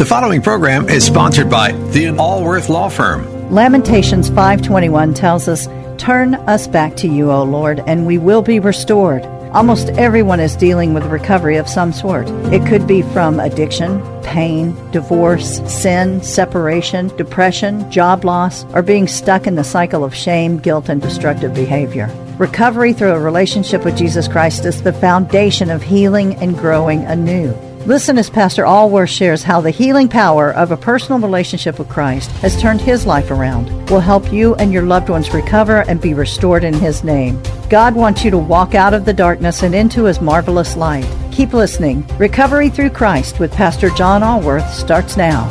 The 0.00 0.06
following 0.06 0.40
program 0.40 0.88
is 0.88 1.04
sponsored 1.04 1.50
by 1.50 1.72
the 1.72 2.08
Allworth 2.08 2.70
Law 2.70 2.88
Firm. 2.88 3.52
Lamentations 3.52 4.30
5:21 4.30 5.12
tells 5.12 5.46
us, 5.46 5.68
"Turn 5.98 6.36
us 6.46 6.66
back 6.66 6.96
to 6.96 7.06
you, 7.06 7.30
O 7.30 7.42
Lord, 7.42 7.82
and 7.86 8.06
we 8.06 8.16
will 8.16 8.40
be 8.40 8.58
restored." 8.58 9.26
Almost 9.52 9.90
everyone 9.98 10.40
is 10.40 10.56
dealing 10.56 10.94
with 10.94 11.04
recovery 11.04 11.58
of 11.58 11.68
some 11.68 11.92
sort. 11.92 12.32
It 12.50 12.64
could 12.64 12.86
be 12.86 13.02
from 13.12 13.38
addiction, 13.40 14.00
pain, 14.22 14.74
divorce, 14.90 15.60
sin, 15.66 16.22
separation, 16.22 17.10
depression, 17.18 17.84
job 17.90 18.24
loss, 18.24 18.64
or 18.72 18.80
being 18.80 19.06
stuck 19.06 19.46
in 19.46 19.56
the 19.56 19.64
cycle 19.64 20.02
of 20.02 20.14
shame, 20.14 20.56
guilt, 20.56 20.88
and 20.88 21.02
destructive 21.02 21.52
behavior. 21.52 22.08
Recovery 22.38 22.94
through 22.94 23.12
a 23.12 23.20
relationship 23.20 23.84
with 23.84 23.98
Jesus 23.98 24.28
Christ 24.28 24.64
is 24.64 24.80
the 24.80 24.94
foundation 24.94 25.68
of 25.68 25.82
healing 25.82 26.36
and 26.40 26.56
growing 26.56 27.04
anew. 27.04 27.52
Listen 27.86 28.18
as 28.18 28.28
Pastor 28.28 28.66
Allworth 28.66 29.08
shares 29.08 29.42
how 29.42 29.62
the 29.62 29.70
healing 29.70 30.06
power 30.06 30.52
of 30.52 30.70
a 30.70 30.76
personal 30.76 31.18
relationship 31.18 31.78
with 31.78 31.88
Christ 31.88 32.30
has 32.42 32.60
turned 32.60 32.78
his 32.78 33.06
life 33.06 33.30
around, 33.30 33.70
will 33.88 34.00
help 34.00 34.30
you 34.30 34.54
and 34.56 34.70
your 34.70 34.82
loved 34.82 35.08
ones 35.08 35.32
recover 35.32 35.80
and 35.88 35.98
be 35.98 36.12
restored 36.12 36.62
in 36.62 36.74
his 36.74 37.02
name. 37.02 37.42
God 37.70 37.94
wants 37.94 38.22
you 38.22 38.30
to 38.32 38.38
walk 38.38 38.74
out 38.74 38.92
of 38.92 39.06
the 39.06 39.14
darkness 39.14 39.62
and 39.62 39.74
into 39.74 40.04
his 40.04 40.20
marvelous 40.20 40.76
light. 40.76 41.08
Keep 41.32 41.54
listening. 41.54 42.06
Recovery 42.18 42.68
Through 42.68 42.90
Christ 42.90 43.40
with 43.40 43.50
Pastor 43.50 43.88
Jon 43.88 44.22
Allworth 44.22 44.70
starts 44.74 45.16
now. 45.16 45.48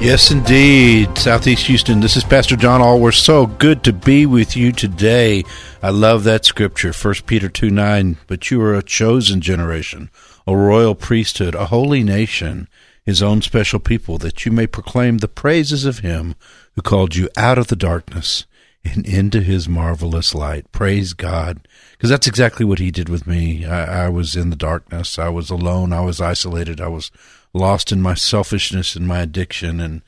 Yes, 0.00 0.30
indeed. 0.30 1.18
Southeast 1.18 1.66
Houston, 1.66 2.00
this 2.00 2.16
is 2.16 2.24
Pastor 2.24 2.56
Jon 2.56 2.80
Allworth. 2.80 3.16
So 3.16 3.44
good 3.44 3.84
to 3.84 3.92
be 3.92 4.24
with 4.24 4.56
you 4.56 4.72
today. 4.72 5.44
I 5.82 5.90
love 5.90 6.24
that 6.24 6.46
scripture, 6.46 6.94
1 6.94 7.14
Peter 7.26 7.50
2 7.50 7.68
9. 7.68 8.16
But 8.26 8.50
you 8.50 8.62
are 8.62 8.74
a 8.74 8.82
chosen 8.82 9.42
generation 9.42 10.08
a 10.50 10.56
royal 10.56 10.96
priesthood, 10.96 11.54
a 11.54 11.66
holy 11.66 12.02
nation, 12.02 12.68
his 13.04 13.22
own 13.22 13.40
special 13.40 13.78
people, 13.78 14.18
that 14.18 14.44
you 14.44 14.50
may 14.50 14.66
proclaim 14.66 15.18
the 15.18 15.28
praises 15.28 15.84
of 15.84 16.00
him 16.00 16.34
who 16.74 16.82
called 16.82 17.14
you 17.14 17.28
out 17.36 17.56
of 17.56 17.68
the 17.68 17.76
darkness 17.76 18.46
and 18.84 19.06
into 19.06 19.42
his 19.42 19.68
marvelous 19.68 20.34
light. 20.34 20.70
Praise 20.72 21.12
God. 21.12 21.68
Because 21.92 22.10
that's 22.10 22.26
exactly 22.26 22.66
what 22.66 22.80
he 22.80 22.90
did 22.90 23.08
with 23.08 23.28
me. 23.28 23.64
I, 23.64 24.06
I, 24.06 24.08
was 24.08 24.34
in 24.34 24.50
the 24.50 24.56
darkness. 24.56 25.20
I 25.20 25.28
was 25.28 25.50
alone. 25.50 25.92
I 25.92 26.00
was 26.00 26.20
isolated. 26.20 26.80
I 26.80 26.88
was 26.88 27.12
lost 27.52 27.92
in 27.92 28.02
my 28.02 28.14
selfishness 28.14 28.96
and 28.96 29.06
my 29.06 29.20
addiction. 29.20 29.78
And 29.78 30.02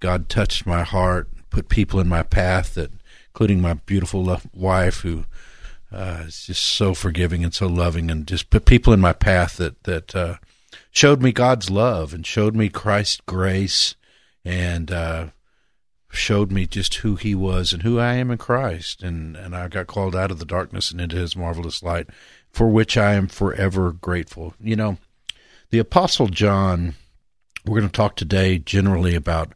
God 0.00 0.28
touched 0.28 0.66
my 0.66 0.82
heart, 0.82 1.28
put 1.48 1.70
people 1.70 2.00
in 2.00 2.08
my 2.08 2.22
path 2.22 2.74
that, 2.74 2.90
including 3.30 3.62
my 3.62 3.74
beautiful 3.74 4.40
wife 4.52 5.00
who 5.00 5.24
uh, 5.96 6.24
it's 6.26 6.46
just 6.46 6.62
so 6.62 6.92
forgiving 6.92 7.42
and 7.42 7.54
so 7.54 7.66
loving, 7.66 8.10
and 8.10 8.26
just 8.26 8.50
put 8.50 8.66
people 8.66 8.92
in 8.92 9.00
my 9.00 9.14
path 9.14 9.56
that 9.56 9.82
that 9.84 10.14
uh, 10.14 10.36
showed 10.90 11.22
me 11.22 11.32
God's 11.32 11.70
love 11.70 12.12
and 12.12 12.26
showed 12.26 12.54
me 12.54 12.68
Christ's 12.68 13.22
grace 13.24 13.94
and 14.44 14.92
uh, 14.92 15.28
showed 16.10 16.52
me 16.52 16.66
just 16.66 16.96
who 16.96 17.16
He 17.16 17.34
was 17.34 17.72
and 17.72 17.82
who 17.82 17.98
I 17.98 18.14
am 18.14 18.30
in 18.30 18.36
Christ. 18.36 19.02
And 19.02 19.36
and 19.36 19.56
I 19.56 19.68
got 19.68 19.86
called 19.86 20.14
out 20.14 20.30
of 20.30 20.38
the 20.38 20.44
darkness 20.44 20.90
and 20.90 21.00
into 21.00 21.16
His 21.16 21.34
marvelous 21.34 21.82
light, 21.82 22.08
for 22.50 22.68
which 22.68 22.98
I 22.98 23.14
am 23.14 23.26
forever 23.26 23.92
grateful. 23.92 24.52
You 24.60 24.76
know, 24.76 24.98
the 25.70 25.78
Apostle 25.78 26.28
John. 26.28 26.94
We're 27.64 27.80
going 27.80 27.90
to 27.90 27.96
talk 27.96 28.14
today 28.14 28.58
generally 28.58 29.16
about 29.16 29.52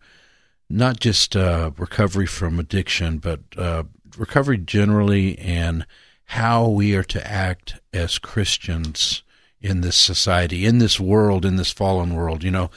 not 0.69 0.99
just 0.99 1.37
uh, 1.37 1.71
recovery 1.77 2.27
from 2.27 2.59
addiction, 2.59 3.19
but 3.19 3.41
uh, 3.57 3.85
recovery 4.17 4.59
generally 4.59 5.39
and 5.39 5.87
how 6.31 6.69
we 6.69 6.95
are 6.95 7.03
to 7.03 7.29
act 7.29 7.81
as 7.93 8.17
Christians 8.17 9.25
in 9.61 9.81
this 9.81 9.97
society, 9.97 10.65
in 10.65 10.79
this 10.79 11.01
world, 11.01 11.45
in 11.45 11.57
this 11.57 11.73
fallen 11.73 12.15
world. 12.15 12.45
You 12.45 12.53
know, 12.53 12.71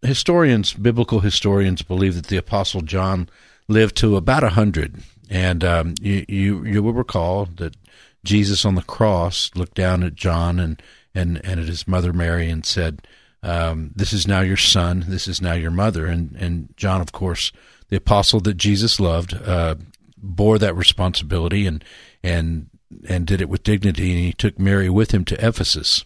historians, 0.00 0.72
biblical 0.72 1.20
historians, 1.20 1.82
believe 1.82 2.14
that 2.14 2.28
the 2.28 2.38
Apostle 2.38 2.80
John 2.80 3.28
lived 3.68 3.94
to 3.98 4.16
about 4.16 4.42
a 4.42 4.48
hundred, 4.48 5.02
and 5.28 5.62
um, 5.62 5.94
you, 6.00 6.24
you 6.28 6.64
you 6.64 6.82
will 6.82 6.94
recall 6.94 7.44
that 7.56 7.76
Jesus 8.24 8.64
on 8.64 8.74
the 8.74 8.82
cross 8.82 9.50
looked 9.54 9.74
down 9.74 10.02
at 10.02 10.14
John 10.14 10.58
and 10.58 10.82
and 11.14 11.42
and 11.44 11.60
at 11.60 11.66
his 11.66 11.86
mother 11.86 12.14
Mary 12.14 12.48
and 12.48 12.64
said, 12.64 13.06
um, 13.42 13.90
"This 13.94 14.14
is 14.14 14.26
now 14.26 14.40
your 14.40 14.56
son. 14.56 15.04
This 15.08 15.28
is 15.28 15.42
now 15.42 15.52
your 15.52 15.70
mother." 15.70 16.06
And 16.06 16.34
and 16.36 16.72
John, 16.78 17.02
of 17.02 17.12
course, 17.12 17.52
the 17.90 17.96
apostle 17.96 18.40
that 18.40 18.56
Jesus 18.56 18.98
loved, 18.98 19.34
uh, 19.34 19.74
bore 20.16 20.56
that 20.58 20.74
responsibility 20.74 21.66
and 21.66 21.84
and 22.22 22.68
and 23.08 23.26
did 23.26 23.40
it 23.40 23.48
with 23.48 23.62
dignity. 23.62 24.10
And 24.10 24.20
he 24.20 24.32
took 24.32 24.58
Mary 24.58 24.88
with 24.88 25.12
him 25.12 25.24
to 25.26 25.46
Ephesus, 25.46 26.04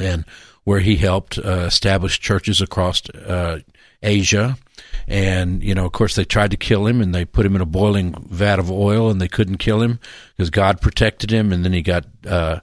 and 0.00 0.24
where 0.64 0.80
he 0.80 0.96
helped 0.96 1.38
uh, 1.38 1.64
establish 1.66 2.20
churches 2.20 2.60
across 2.60 3.08
uh, 3.10 3.60
Asia. 4.02 4.56
And 5.06 5.62
you 5.62 5.74
know, 5.74 5.86
of 5.86 5.92
course, 5.92 6.14
they 6.14 6.24
tried 6.24 6.50
to 6.50 6.56
kill 6.56 6.86
him, 6.86 7.00
and 7.00 7.14
they 7.14 7.24
put 7.24 7.46
him 7.46 7.54
in 7.54 7.62
a 7.62 7.66
boiling 7.66 8.14
vat 8.28 8.58
of 8.58 8.70
oil, 8.70 9.10
and 9.10 9.20
they 9.20 9.28
couldn't 9.28 9.58
kill 9.58 9.82
him 9.82 10.00
because 10.36 10.50
God 10.50 10.80
protected 10.80 11.30
him. 11.30 11.52
And 11.52 11.64
then 11.64 11.72
he 11.72 11.82
got 11.82 12.06
uh, 12.26 12.60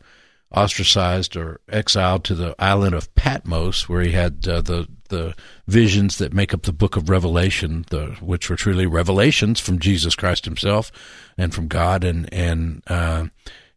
ostracized 0.52 1.36
or 1.36 1.60
exiled 1.70 2.24
to 2.26 2.36
the 2.36 2.56
island 2.60 2.94
of 2.94 3.14
Patmos, 3.16 3.88
where 3.88 4.02
he 4.02 4.12
had 4.12 4.48
uh, 4.48 4.62
the 4.62 4.88
the 5.10 5.36
visions 5.68 6.18
that 6.18 6.34
make 6.34 6.54
up 6.54 6.64
the 6.64 6.74
book 6.74 6.96
of 6.96 7.10
Revelation, 7.10 7.86
the, 7.90 8.16
which 8.22 8.50
were 8.50 8.56
truly 8.56 8.86
revelations 8.86 9.60
from 9.60 9.78
Jesus 9.78 10.16
Christ 10.16 10.46
Himself 10.46 10.92
and 11.38 11.54
from 11.54 11.68
God, 11.68 12.04
and 12.04 12.32
and 12.34 12.82
uh, 12.88 13.26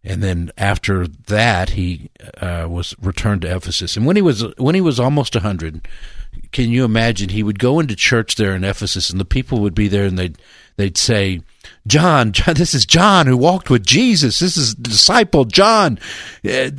and 0.03 0.23
then 0.23 0.51
after 0.59 1.07
that 1.07 1.71
he 1.71 2.11
uh, 2.41 2.67
was 2.69 2.95
returned 3.01 3.43
to 3.43 3.55
Ephesus. 3.55 3.97
And 3.97 4.07
when 4.07 4.17
he 4.17 4.23
was 4.23 4.45
when 4.57 4.75
he 4.75 4.81
was 4.81 5.01
almost 5.01 5.35
hundred, 5.35 5.87
can 6.55 6.71
you 6.71 6.85
imagine? 6.85 7.31
He 7.31 7.43
would 7.43 7.59
go 7.59 7.81
into 7.81 7.97
church 7.97 8.37
there 8.37 8.55
in 8.55 8.63
Ephesus, 8.63 9.11
and 9.11 9.21
the 9.21 9.25
people 9.25 9.59
would 9.59 9.75
be 9.75 9.89
there, 9.89 10.05
and 10.05 10.17
they'd 10.17 10.39
they'd 10.77 10.97
say, 10.97 11.41
John, 11.87 12.31
John, 12.31 12.55
this 12.57 12.75
is 12.75 12.87
John 12.87 13.27
who 13.27 13.37
walked 13.37 13.71
with 13.71 13.85
Jesus. 13.85 14.39
This 14.39 14.57
is 14.57 14.75
disciple 14.75 15.47
John. 15.47 15.99
Uh, 16.49 16.71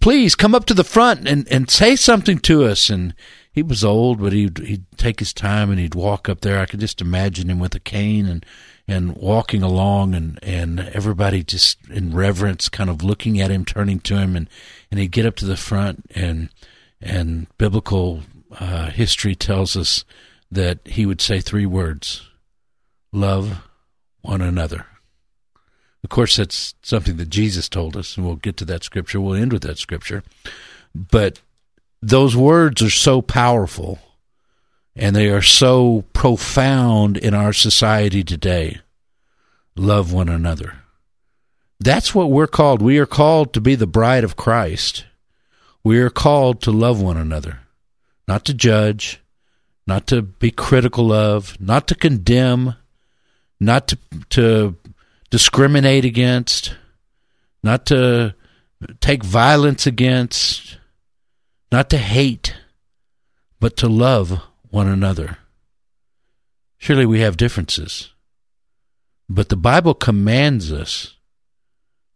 please 0.00 0.34
come 0.34 0.54
up 0.54 0.66
to 0.66 0.74
the 0.74 0.84
front 0.84 1.28
and, 1.28 1.46
and 1.48 1.70
say 1.70 1.94
something 1.94 2.38
to 2.40 2.64
us. 2.64 2.90
And 2.90 3.14
he 3.52 3.62
was 3.62 3.84
old, 3.84 4.20
but 4.20 4.32
he'd 4.32 4.58
he'd 4.58 4.84
take 4.96 5.20
his 5.20 5.32
time 5.32 5.70
and 5.70 5.78
he'd 5.78 5.94
walk 5.94 6.28
up 6.28 6.40
there. 6.40 6.58
I 6.58 6.66
could 6.66 6.80
just 6.80 7.00
imagine 7.00 7.48
him 7.48 7.60
with 7.60 7.74
a 7.76 7.80
cane 7.80 8.26
and 8.26 8.44
and 8.88 9.16
walking 9.16 9.62
along 9.62 10.16
and 10.16 10.40
and 10.42 10.80
everybody 10.92 11.44
just 11.44 11.78
in 11.88 12.16
reverence, 12.16 12.68
kind 12.68 12.90
of 12.90 13.04
looking 13.04 13.40
at 13.40 13.52
him, 13.52 13.64
turning 13.64 14.00
to 14.00 14.18
him, 14.18 14.34
and 14.34 14.50
and 14.90 14.98
he'd 14.98 15.12
get 15.12 15.24
up 15.24 15.36
to 15.36 15.46
the 15.46 15.56
front 15.56 16.04
and 16.16 16.48
and 17.00 17.46
biblical 17.58 18.24
uh, 18.60 18.90
history 18.90 19.34
tells 19.34 19.76
us 19.76 20.04
that 20.50 20.78
he 20.86 21.06
would 21.06 21.20
say 21.20 21.40
three 21.40 21.66
words: 21.66 22.28
love 23.12 23.62
one 24.22 24.40
another. 24.40 24.86
Of 26.02 26.10
course, 26.10 26.36
that's 26.36 26.74
something 26.82 27.16
that 27.16 27.30
Jesus 27.30 27.68
told 27.68 27.96
us, 27.96 28.16
and 28.16 28.26
we'll 28.26 28.36
get 28.36 28.56
to 28.58 28.64
that 28.66 28.84
scripture. 28.84 29.20
We'll 29.20 29.40
end 29.40 29.52
with 29.52 29.62
that 29.62 29.78
scripture. 29.78 30.22
But 30.94 31.40
those 32.02 32.36
words 32.36 32.82
are 32.82 32.90
so 32.90 33.22
powerful 33.22 33.98
and 34.96 35.16
they 35.16 35.28
are 35.28 35.42
so 35.42 36.04
profound 36.12 37.16
in 37.16 37.34
our 37.34 37.52
society 37.52 38.22
today. 38.22 38.80
Love 39.74 40.12
one 40.12 40.28
another. 40.28 40.74
That's 41.80 42.14
what 42.14 42.30
we're 42.30 42.46
called. 42.46 42.80
We 42.80 42.98
are 42.98 43.06
called 43.06 43.52
to 43.54 43.60
be 43.60 43.74
the 43.74 43.86
bride 43.86 44.22
of 44.22 44.36
Christ. 44.36 45.06
We 45.82 45.98
are 45.98 46.10
called 46.10 46.62
to 46.62 46.70
love 46.70 47.00
one 47.00 47.16
another, 47.16 47.60
not 48.26 48.44
to 48.46 48.54
judge, 48.54 49.20
not 49.86 50.06
to 50.08 50.22
be 50.22 50.50
critical 50.50 51.12
of, 51.12 51.60
not 51.60 51.86
to 51.88 51.94
condemn, 51.94 52.74
not 53.60 53.88
to, 53.88 53.98
to 54.30 54.76
discriminate 55.30 56.04
against, 56.04 56.74
not 57.62 57.86
to 57.86 58.34
take 59.00 59.22
violence 59.22 59.86
against, 59.86 60.78
not 61.70 61.90
to 61.90 61.98
hate, 61.98 62.54
but 63.60 63.76
to 63.76 63.88
love 63.88 64.40
one 64.70 64.88
another. 64.88 65.38
Surely 66.78 67.06
we 67.06 67.20
have 67.20 67.36
differences, 67.36 68.10
but 69.28 69.48
the 69.48 69.56
Bible 69.56 69.94
commands 69.94 70.72
us 70.72 71.14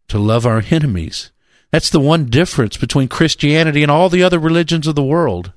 to 0.08 0.18
love 0.18 0.44
our 0.46 0.62
enemies. 0.70 1.30
That's 1.70 1.90
the 1.90 2.00
one 2.00 2.26
difference 2.26 2.76
between 2.76 3.08
Christianity 3.08 3.82
and 3.82 3.90
all 3.90 4.08
the 4.08 4.22
other 4.22 4.38
religions 4.38 4.86
of 4.86 4.94
the 4.94 5.02
world. 5.02 5.52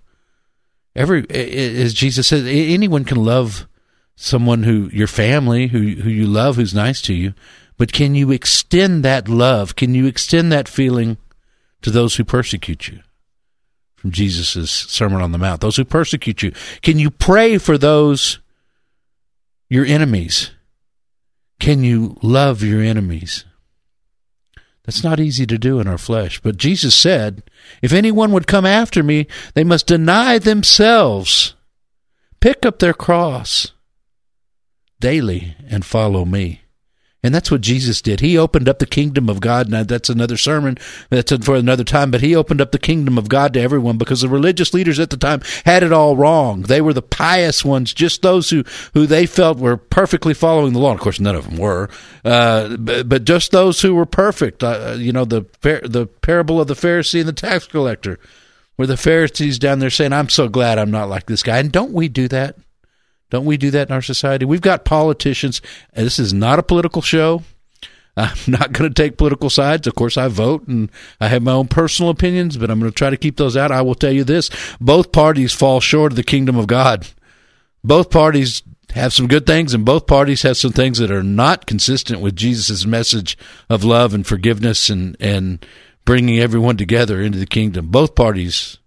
Every, 0.95 1.25
as 1.29 1.93
Jesus 1.93 2.27
says, 2.27 2.45
anyone 2.45 3.05
can 3.05 3.23
love 3.23 3.67
someone 4.15 4.63
who 4.63 4.89
your 4.91 5.07
family, 5.07 5.67
who 5.67 5.95
who 5.95 6.09
you 6.09 6.27
love, 6.27 6.57
who's 6.57 6.75
nice 6.75 7.01
to 7.03 7.13
you, 7.13 7.33
but 7.77 7.93
can 7.93 8.13
you 8.13 8.31
extend 8.31 9.03
that 9.03 9.27
love? 9.27 9.75
Can 9.75 9.95
you 9.95 10.05
extend 10.05 10.51
that 10.51 10.67
feeling 10.67 11.17
to 11.81 11.89
those 11.89 12.15
who 12.15 12.23
persecute 12.23 12.87
you? 12.87 12.99
From 13.95 14.11
Jesus' 14.11 14.71
Sermon 14.71 15.21
on 15.21 15.31
the 15.31 15.37
Mount, 15.37 15.61
those 15.61 15.77
who 15.77 15.85
persecute 15.85 16.43
you. 16.43 16.51
Can 16.81 16.99
you 16.99 17.09
pray 17.09 17.57
for 17.57 17.77
those 17.77 18.39
your 19.69 19.85
enemies? 19.85 20.51
Can 21.59 21.83
you 21.83 22.17
love 22.21 22.63
your 22.63 22.81
enemies? 22.81 23.45
That's 24.83 25.03
not 25.03 25.19
easy 25.19 25.45
to 25.45 25.57
do 25.57 25.79
in 25.79 25.87
our 25.87 25.97
flesh. 25.97 26.39
But 26.41 26.57
Jesus 26.57 26.95
said, 26.95 27.43
If 27.81 27.93
anyone 27.93 28.31
would 28.31 28.47
come 28.47 28.65
after 28.65 29.03
me, 29.03 29.27
they 29.53 29.63
must 29.63 29.87
deny 29.87 30.39
themselves, 30.39 31.55
pick 32.39 32.65
up 32.65 32.79
their 32.79 32.93
cross 32.93 33.71
daily, 35.01 35.55
and 35.67 35.83
follow 35.83 36.23
me. 36.23 36.60
And 37.23 37.35
that's 37.35 37.51
what 37.51 37.61
Jesus 37.61 38.01
did. 38.01 38.19
He 38.19 38.35
opened 38.35 38.67
up 38.67 38.79
the 38.79 38.87
kingdom 38.87 39.29
of 39.29 39.41
God. 39.41 39.69
Now, 39.69 39.83
that's 39.83 40.09
another 40.09 40.37
sermon. 40.37 40.79
That's 41.11 41.31
for 41.45 41.55
another 41.55 41.83
time. 41.83 42.09
But 42.09 42.21
he 42.21 42.35
opened 42.35 42.61
up 42.61 42.71
the 42.71 42.79
kingdom 42.79 43.17
of 43.19 43.29
God 43.29 43.53
to 43.53 43.61
everyone 43.61 43.99
because 43.99 44.21
the 44.21 44.29
religious 44.29 44.73
leaders 44.73 44.99
at 44.99 45.11
the 45.11 45.17
time 45.17 45.41
had 45.63 45.83
it 45.83 45.93
all 45.93 46.17
wrong. 46.17 46.63
They 46.63 46.81
were 46.81 46.93
the 46.93 47.03
pious 47.03 47.63
ones, 47.63 47.93
just 47.93 48.23
those 48.23 48.49
who, 48.49 48.63
who 48.95 49.05
they 49.05 49.27
felt 49.27 49.59
were 49.59 49.77
perfectly 49.77 50.33
following 50.33 50.73
the 50.73 50.79
law. 50.79 50.93
Of 50.93 50.99
course, 50.99 51.19
none 51.19 51.35
of 51.35 51.45
them 51.47 51.57
were. 51.57 51.89
Uh, 52.25 52.75
but, 52.77 53.07
but, 53.07 53.23
just 53.23 53.51
those 53.51 53.81
who 53.81 53.93
were 53.93 54.07
perfect. 54.07 54.63
Uh, 54.63 54.95
you 54.97 55.11
know, 55.11 55.25
the, 55.25 55.45
the 55.61 56.09
parable 56.21 56.59
of 56.59 56.67
the 56.67 56.73
Pharisee 56.73 57.19
and 57.19 57.29
the 57.29 57.33
tax 57.33 57.67
collector, 57.67 58.19
where 58.77 58.87
the 58.87 58.97
Pharisees 58.97 59.59
down 59.59 59.77
there 59.77 59.91
saying, 59.91 60.11
I'm 60.11 60.29
so 60.29 60.49
glad 60.49 60.79
I'm 60.79 60.91
not 60.91 61.07
like 61.07 61.27
this 61.27 61.43
guy. 61.43 61.59
And 61.59 61.71
don't 61.71 61.93
we 61.93 62.07
do 62.07 62.27
that? 62.29 62.55
Don't 63.31 63.45
we 63.45 63.57
do 63.57 63.71
that 63.71 63.89
in 63.89 63.95
our 63.95 64.01
society? 64.01 64.45
We've 64.45 64.61
got 64.61 64.85
politicians. 64.85 65.61
this 65.95 66.19
is 66.19 66.33
not 66.33 66.59
a 66.59 66.63
political 66.63 67.01
show. 67.01 67.43
I'm 68.17 68.35
not 68.47 68.73
going 68.73 68.89
to 68.89 68.93
take 68.93 69.17
political 69.17 69.49
sides. 69.49 69.87
Of 69.87 69.95
course, 69.95 70.17
I 70.17 70.27
vote 70.27 70.67
and 70.67 70.91
I 71.19 71.29
have 71.29 71.41
my 71.41 71.53
own 71.53 71.67
personal 71.67 72.11
opinions, 72.11 72.57
but 72.57 72.69
I'm 72.69 72.79
going 72.79 72.91
to 72.91 72.95
try 72.95 73.09
to 73.09 73.17
keep 73.17 73.37
those 73.37 73.57
out. 73.57 73.71
I 73.71 73.81
will 73.81 73.95
tell 73.95 74.11
you 74.11 74.23
this 74.23 74.49
both 74.79 75.11
parties 75.11 75.53
fall 75.53 75.79
short 75.79 76.11
of 76.11 76.17
the 76.17 76.23
kingdom 76.23 76.57
of 76.57 76.67
God. 76.67 77.07
Both 77.83 78.11
parties 78.11 78.61
have 78.91 79.13
some 79.13 79.27
good 79.27 79.45
things, 79.45 79.73
and 79.73 79.85
both 79.85 80.05
parties 80.05 80.41
have 80.41 80.57
some 80.57 80.73
things 80.73 80.97
that 80.97 81.09
are 81.09 81.23
not 81.23 81.65
consistent 81.65 82.19
with 82.19 82.35
Jesus' 82.35 82.85
message 82.85 83.37
of 83.69 83.83
love 83.85 84.13
and 84.13 84.27
forgiveness 84.27 84.89
and, 84.89 85.15
and 85.19 85.65
bringing 86.05 86.39
everyone 86.39 86.77
together 86.77 87.21
into 87.21 87.39
the 87.39 87.45
kingdom. 87.45 87.87
Both 87.87 88.15
parties 88.15 88.77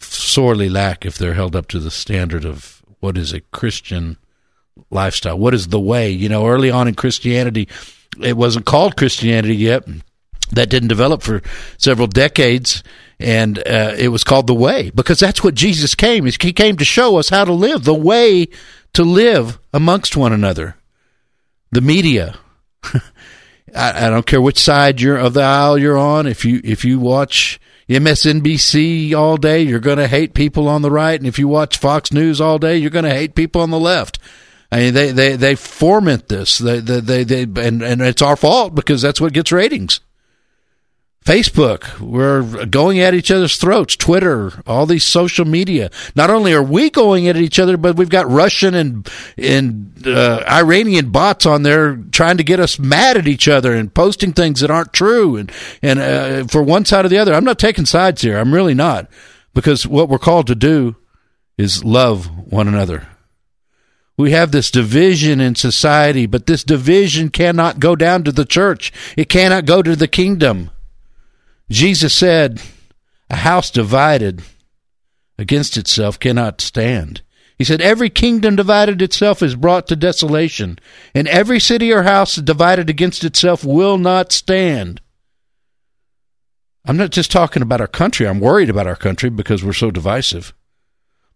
sorely 0.00 0.68
lack 0.68 1.06
if 1.06 1.16
they're 1.16 1.34
held 1.34 1.54
up 1.54 1.68
to 1.68 1.78
the 1.78 1.90
standard 1.90 2.44
of 2.44 2.81
what 3.02 3.18
is 3.18 3.32
a 3.32 3.40
Christian 3.40 4.16
lifestyle? 4.90 5.36
What 5.36 5.54
is 5.54 5.68
the 5.68 5.80
way? 5.80 6.10
You 6.10 6.28
know, 6.28 6.46
early 6.46 6.70
on 6.70 6.86
in 6.86 6.94
Christianity, 6.94 7.68
it 8.22 8.36
wasn't 8.36 8.64
called 8.64 8.96
Christianity 8.96 9.56
yet. 9.56 9.84
That 10.52 10.70
didn't 10.70 10.88
develop 10.88 11.22
for 11.22 11.42
several 11.78 12.06
decades, 12.06 12.84
and 13.18 13.58
uh, 13.58 13.94
it 13.98 14.08
was 14.08 14.22
called 14.22 14.46
the 14.46 14.54
way 14.54 14.90
because 14.94 15.18
that's 15.18 15.42
what 15.42 15.54
Jesus 15.54 15.94
came. 15.94 16.26
He 16.26 16.52
came 16.52 16.76
to 16.76 16.84
show 16.84 17.16
us 17.16 17.30
how 17.30 17.44
to 17.44 17.52
live, 17.52 17.84
the 17.84 17.94
way 17.94 18.48
to 18.92 19.02
live 19.02 19.58
amongst 19.72 20.16
one 20.16 20.32
another. 20.32 20.76
The 21.72 21.80
media. 21.80 22.36
I, 23.74 24.06
I 24.06 24.10
don't 24.10 24.26
care 24.26 24.42
which 24.42 24.58
side 24.58 25.00
you're 25.00 25.16
of 25.16 25.34
the 25.34 25.42
aisle 25.42 25.78
you're 25.78 25.98
on. 25.98 26.26
If 26.26 26.44
you 26.44 26.60
if 26.62 26.84
you 26.84 27.00
watch 27.00 27.58
MSNBC 27.94 29.14
all 29.14 29.36
day, 29.36 29.62
you're 29.62 29.80
going 29.80 29.98
to 29.98 30.08
hate 30.08 30.34
people 30.34 30.68
on 30.68 30.82
the 30.82 30.90
right, 30.90 31.18
and 31.18 31.26
if 31.26 31.38
you 31.38 31.48
watch 31.48 31.78
Fox 31.78 32.12
News 32.12 32.40
all 32.40 32.58
day, 32.58 32.76
you're 32.76 32.90
going 32.90 33.04
to 33.04 33.14
hate 33.14 33.34
people 33.34 33.60
on 33.60 33.70
the 33.70 33.78
left. 33.78 34.18
I 34.70 34.78
mean, 34.78 34.94
they 34.94 35.12
they 35.12 35.36
they 35.36 35.54
foment 35.54 36.28
this. 36.28 36.56
They 36.56 36.80
they 36.80 37.00
they, 37.00 37.24
they 37.24 37.42
and 37.42 37.82
and 37.82 38.00
it's 38.00 38.22
our 38.22 38.36
fault 38.36 38.74
because 38.74 39.02
that's 39.02 39.20
what 39.20 39.34
gets 39.34 39.52
ratings. 39.52 40.00
Facebook, 41.24 42.00
we're 42.00 42.66
going 42.66 42.98
at 42.98 43.14
each 43.14 43.30
other's 43.30 43.56
throats. 43.56 43.94
Twitter, 43.94 44.60
all 44.66 44.86
these 44.86 45.04
social 45.04 45.44
media. 45.44 45.88
Not 46.16 46.30
only 46.30 46.52
are 46.52 46.62
we 46.62 46.90
going 46.90 47.28
at 47.28 47.36
each 47.36 47.60
other, 47.60 47.76
but 47.76 47.94
we've 47.94 48.08
got 48.08 48.28
Russian 48.28 48.74
and 48.74 49.08
and 49.38 50.04
uh, 50.04 50.42
Iranian 50.48 51.10
bots 51.10 51.46
on 51.46 51.62
there 51.62 51.96
trying 52.10 52.38
to 52.38 52.44
get 52.44 52.58
us 52.58 52.78
mad 52.80 53.16
at 53.16 53.28
each 53.28 53.46
other 53.46 53.72
and 53.72 53.94
posting 53.94 54.32
things 54.32 54.60
that 54.60 54.70
aren't 54.70 54.92
true. 54.92 55.36
And 55.36 55.52
and 55.80 56.00
uh, 56.00 56.44
for 56.48 56.60
one 56.60 56.84
side 56.84 57.04
or 57.04 57.08
the 57.08 57.18
other, 57.18 57.34
I'm 57.34 57.44
not 57.44 57.58
taking 57.58 57.86
sides 57.86 58.22
here. 58.22 58.36
I'm 58.36 58.52
really 58.52 58.74
not, 58.74 59.08
because 59.54 59.86
what 59.86 60.08
we're 60.08 60.18
called 60.18 60.48
to 60.48 60.56
do 60.56 60.96
is 61.56 61.84
love 61.84 62.26
one 62.52 62.66
another. 62.66 63.06
We 64.18 64.32
have 64.32 64.50
this 64.50 64.72
division 64.72 65.40
in 65.40 65.54
society, 65.54 66.26
but 66.26 66.46
this 66.46 66.64
division 66.64 67.28
cannot 67.28 67.78
go 67.78 67.94
down 67.94 68.24
to 68.24 68.32
the 68.32 68.44
church. 68.44 68.92
It 69.16 69.28
cannot 69.28 69.66
go 69.66 69.82
to 69.82 69.94
the 69.94 70.08
kingdom. 70.08 70.71
Jesus 71.70 72.14
said, 72.14 72.60
A 73.30 73.36
house 73.36 73.70
divided 73.70 74.42
against 75.38 75.76
itself 75.76 76.18
cannot 76.18 76.60
stand. 76.60 77.22
He 77.58 77.64
said, 77.64 77.80
Every 77.80 78.10
kingdom 78.10 78.56
divided 78.56 79.00
itself 79.00 79.42
is 79.42 79.54
brought 79.54 79.86
to 79.88 79.96
desolation, 79.96 80.78
and 81.14 81.28
every 81.28 81.60
city 81.60 81.92
or 81.92 82.02
house 82.02 82.36
divided 82.36 82.90
against 82.90 83.24
itself 83.24 83.64
will 83.64 83.98
not 83.98 84.32
stand. 84.32 85.00
I'm 86.84 86.96
not 86.96 87.10
just 87.10 87.30
talking 87.30 87.62
about 87.62 87.80
our 87.80 87.86
country. 87.86 88.26
I'm 88.26 88.40
worried 88.40 88.68
about 88.68 88.88
our 88.88 88.96
country 88.96 89.30
because 89.30 89.62
we're 89.62 89.72
so 89.72 89.90
divisive. 89.90 90.52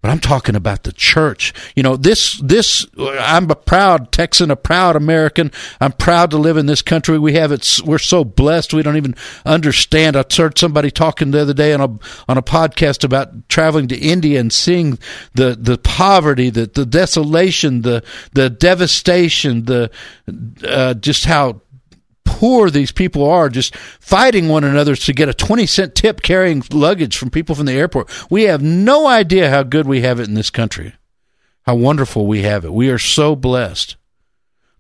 But 0.06 0.12
I'm 0.12 0.20
talking 0.20 0.55
about 0.55 0.85
the 0.85 0.93
church. 0.93 1.53
You 1.75 1.82
know, 1.82 1.97
this, 1.97 2.38
this, 2.41 2.87
I'm 2.97 3.50
a 3.50 3.56
proud 3.56 4.12
Texan, 4.12 4.53
a 4.53 4.55
proud 4.55 4.94
American. 4.94 5.50
I'm 5.81 5.91
proud 5.91 6.31
to 6.31 6.37
live 6.37 6.56
in 6.56 6.67
this 6.67 6.81
country. 6.81 7.19
We 7.19 7.32
have 7.32 7.50
it, 7.50 7.81
we're 7.85 7.99
so 7.99 8.23
blessed. 8.23 8.73
We 8.73 8.85
don't 8.85 8.97
even 8.97 9.17
understand. 9.44 10.14
I 10.14 10.23
heard 10.32 10.58
somebody 10.58 10.93
talking 10.93 11.32
the 11.32 11.41
other 11.41 11.55
day 11.55 11.73
on 11.73 11.81
a, 11.81 11.88
on 12.29 12.38
a 12.38 12.43
podcast 12.43 13.03
about 13.03 13.49
traveling 13.49 13.88
to 13.88 13.99
India 13.99 14.38
and 14.38 14.53
seeing 14.53 15.00
the, 15.35 15.56
the 15.58 15.76
poverty, 15.76 16.50
the, 16.50 16.67
the 16.67 16.87
desolation, 16.87 17.82
the, 17.82 18.05
the 18.32 18.49
devastation, 18.49 19.64
the, 19.64 19.91
uh, 20.62 20.94
just 20.94 21.25
how 21.25 21.62
poor 22.37 22.69
these 22.69 22.93
people 22.93 23.29
are 23.29 23.49
just 23.49 23.75
fighting 23.75 24.47
one 24.47 24.62
another 24.62 24.94
to 24.94 25.12
get 25.15 25.31
a 25.31 25.35
20 25.35 25.65
cent 25.65 25.94
tip 25.94 26.21
carrying 26.21 26.62
luggage 26.71 27.17
from 27.17 27.31
people 27.31 27.55
from 27.55 27.65
the 27.65 27.73
airport. 27.73 28.11
We 28.31 28.43
have 28.43 28.62
no 28.62 29.06
idea 29.06 29.49
how 29.49 29.62
good 29.62 29.87
we 29.87 30.02
have 30.02 30.21
it 30.21 30.28
in 30.28 30.35
this 30.35 30.50
country, 30.50 30.95
how 31.62 31.76
wonderful 31.76 32.26
we 32.26 32.43
have 32.43 32.66
it. 32.66 32.75
We 32.75 32.90
are 32.90 32.99
so 32.99 33.35
blessed. 33.37 33.97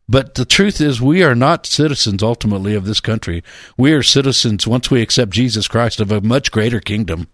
But 0.06 0.34
the 0.34 0.44
truth 0.44 0.82
is, 0.82 1.00
we 1.00 1.22
are 1.22 1.34
not 1.34 1.64
citizens 1.66 2.22
ultimately 2.22 2.74
of 2.74 2.84
this 2.84 3.00
country. 3.00 3.42
We 3.78 3.92
are 3.92 4.02
citizens, 4.02 4.66
once 4.66 4.90
we 4.90 5.00
accept 5.00 5.32
Jesus 5.32 5.66
Christ, 5.66 5.98
of 5.98 6.12
a 6.12 6.20
much 6.20 6.52
greater 6.52 6.78
kingdom. 6.78 7.26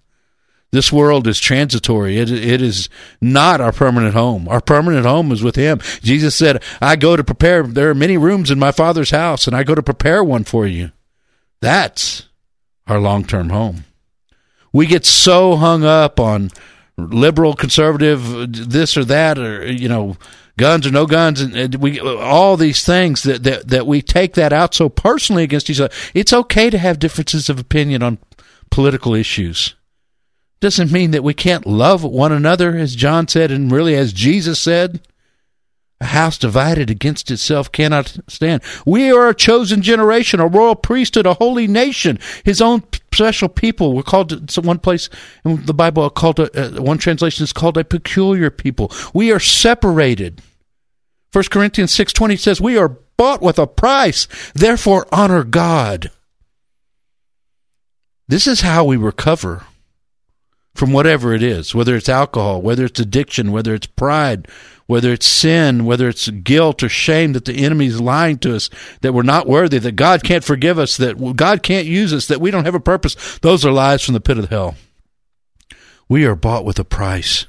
This 0.73 0.91
world 0.91 1.27
is 1.27 1.39
transitory. 1.39 2.17
It, 2.17 2.31
it 2.31 2.63
is 2.63 2.89
not 3.21 3.61
our 3.61 3.73
permanent 3.73 4.15
home. 4.15 4.49
Our 4.49 4.63
permanent 4.63 5.05
home 5.05 5.31
is 5.31 5.43
with 5.43 5.55
Him. 5.55 5.81
Jesus 6.01 6.35
said, 6.35 6.63
I 6.81 6.97
go 6.97 7.15
to 7.15 7.23
prepare, 7.23 7.63
there 7.63 7.91
are 7.91 7.95
many 7.95 8.17
rooms 8.17 8.51
in 8.51 8.59
my 8.59 8.73
Father's 8.73 9.11
house, 9.11 9.47
and 9.47 9.55
I 9.55 9.65
go 9.65 9.75
to 9.75 9.83
prepare 9.83 10.25
one 10.25 10.45
for 10.45 10.67
you. 10.67 10.91
That's 11.61 12.27
our 12.87 12.99
long 12.99 13.25
term 13.25 13.51
home. 13.51 13.85
We 14.73 14.87
get 14.87 15.05
so 15.05 15.57
hung 15.57 15.85
up 15.85 16.19
on 16.19 16.51
liberal, 16.97 17.53
conservative, 17.53 18.25
this 18.71 18.97
or 18.97 19.05
that, 19.05 19.39
or, 19.39 19.71
you 19.71 19.91
know, 19.91 20.17
guns 20.57 20.87
or 20.87 20.91
no 20.91 21.05
guns, 21.05 21.43
and, 21.43 21.75
we 21.75 22.01
all 22.01 22.57
these 22.57 22.83
things 22.83 23.25
that, 23.25 23.43
that 23.43 23.69
that 23.69 23.87
we 23.87 24.01
take 24.01 24.35
that 24.35 24.53
out 24.53 24.75
so 24.75 24.89
personally 24.89 25.43
against 25.43 25.69
each 25.69 25.81
other. 25.81 25.95
It's 26.15 26.33
okay 26.33 26.71
to 26.71 26.79
have 26.79 26.99
differences 26.99 27.51
of 27.51 27.59
opinion 27.59 28.03
on 28.03 28.19
political 28.71 29.15
issues 29.15 29.75
doesn't 30.63 30.93
mean 30.93 31.11
that 31.11 31.25
we 31.25 31.35
can't 31.35 31.67
love 31.67 32.05
one 32.05 32.31
another, 32.31 32.77
as 32.77 32.95
John 32.95 33.27
said, 33.27 33.51
and 33.51 33.71
really 33.71 33.97
as 33.97 34.13
Jesus 34.13 34.61
said. 34.61 35.01
A 36.01 36.07
house 36.07 36.39
divided 36.39 36.89
against 36.89 37.33
itself 37.33 37.71
cannot 37.71 38.17
stand. 38.29 38.63
We 38.87 39.11
are 39.11 39.29
a 39.29 39.35
chosen 39.35 39.83
generation, 39.83 40.39
a 40.39 40.47
royal 40.47 40.77
priesthood, 40.77 41.27
a 41.27 41.35
holy 41.35 41.67
nation, 41.67 42.21
his 42.45 42.61
own 42.61 42.85
special 43.13 43.49
people. 43.49 43.93
We're 43.93 44.05
called 44.05 44.49
to 44.49 44.61
one 44.61 44.79
place 44.79 45.11
in 45.45 45.67
the 45.67 45.75
Bible, 45.75 46.09
called 46.11 46.39
a, 46.39 46.79
uh, 46.79 46.81
one 46.81 46.99
translation 46.99 47.43
is 47.43 47.53
called 47.53 47.77
a 47.77 47.85
peculiar 47.85 48.49
people. 48.49 48.93
We 49.13 49.33
are 49.33 49.41
separated. 49.41 50.43
1 51.33 51.45
Corinthians 51.51 51.93
6.20 51.93 52.39
says, 52.39 52.61
we 52.61 52.79
are 52.79 52.99
bought 53.17 53.43
with 53.43 53.59
a 53.59 53.67
price, 53.67 54.29
therefore 54.55 55.09
honor 55.11 55.43
God. 55.43 56.13
This 58.29 58.47
is 58.47 58.61
how 58.61 58.85
we 58.85 58.97
recover 58.97 59.65
from 60.75 60.93
whatever 60.93 61.35
it 61.35 61.43
is, 61.43 61.75
whether 61.75 61.97
it's 61.97 62.09
alcohol, 62.09 62.63
whether 62.63 62.85
it's 62.85 63.01
addiction, 63.01 63.53
whether 63.53 63.75
it's 63.75 63.87
pride, 63.87 64.49
whether 64.87 65.13
it's 65.13 65.27
sin, 65.27 65.85
whether 65.85 66.09
it's 66.09 66.29
guilt 66.29 66.83
or 66.83 66.89
shame 66.89 67.33
that 67.35 67.45
the 67.45 67.65
enemy 67.65 67.87
is 67.87 68.01
lying 68.01 68.39
to 68.39 68.55
us, 68.55 68.71
that 69.01 69.13
we're 69.13 69.23
not 69.23 69.47
worthy, 69.47 69.79
that 69.79 69.97
God 69.97 70.23
can't 70.23 70.45
forgive 70.45 70.79
us, 70.79 70.97
that 70.97 71.37
God 71.37 71.63
can't 71.63 71.87
use 71.87 72.13
us, 72.13 72.27
that 72.27 72.41
we 72.41 72.51
don't 72.51 72.65
have 72.65 72.75
a 72.75 72.81
purpose. 72.81 73.39
Those 73.39 73.65
are 73.65 73.73
lies 73.73 74.03
from 74.03 74.15
the 74.15 74.21
pit 74.21 74.39
of 74.39 74.49
hell. 74.49 74.77
We 76.09 76.25
are 76.25 76.37
bought 76.37 76.65
with 76.65 76.79
a 76.79 76.85
price. 76.85 77.47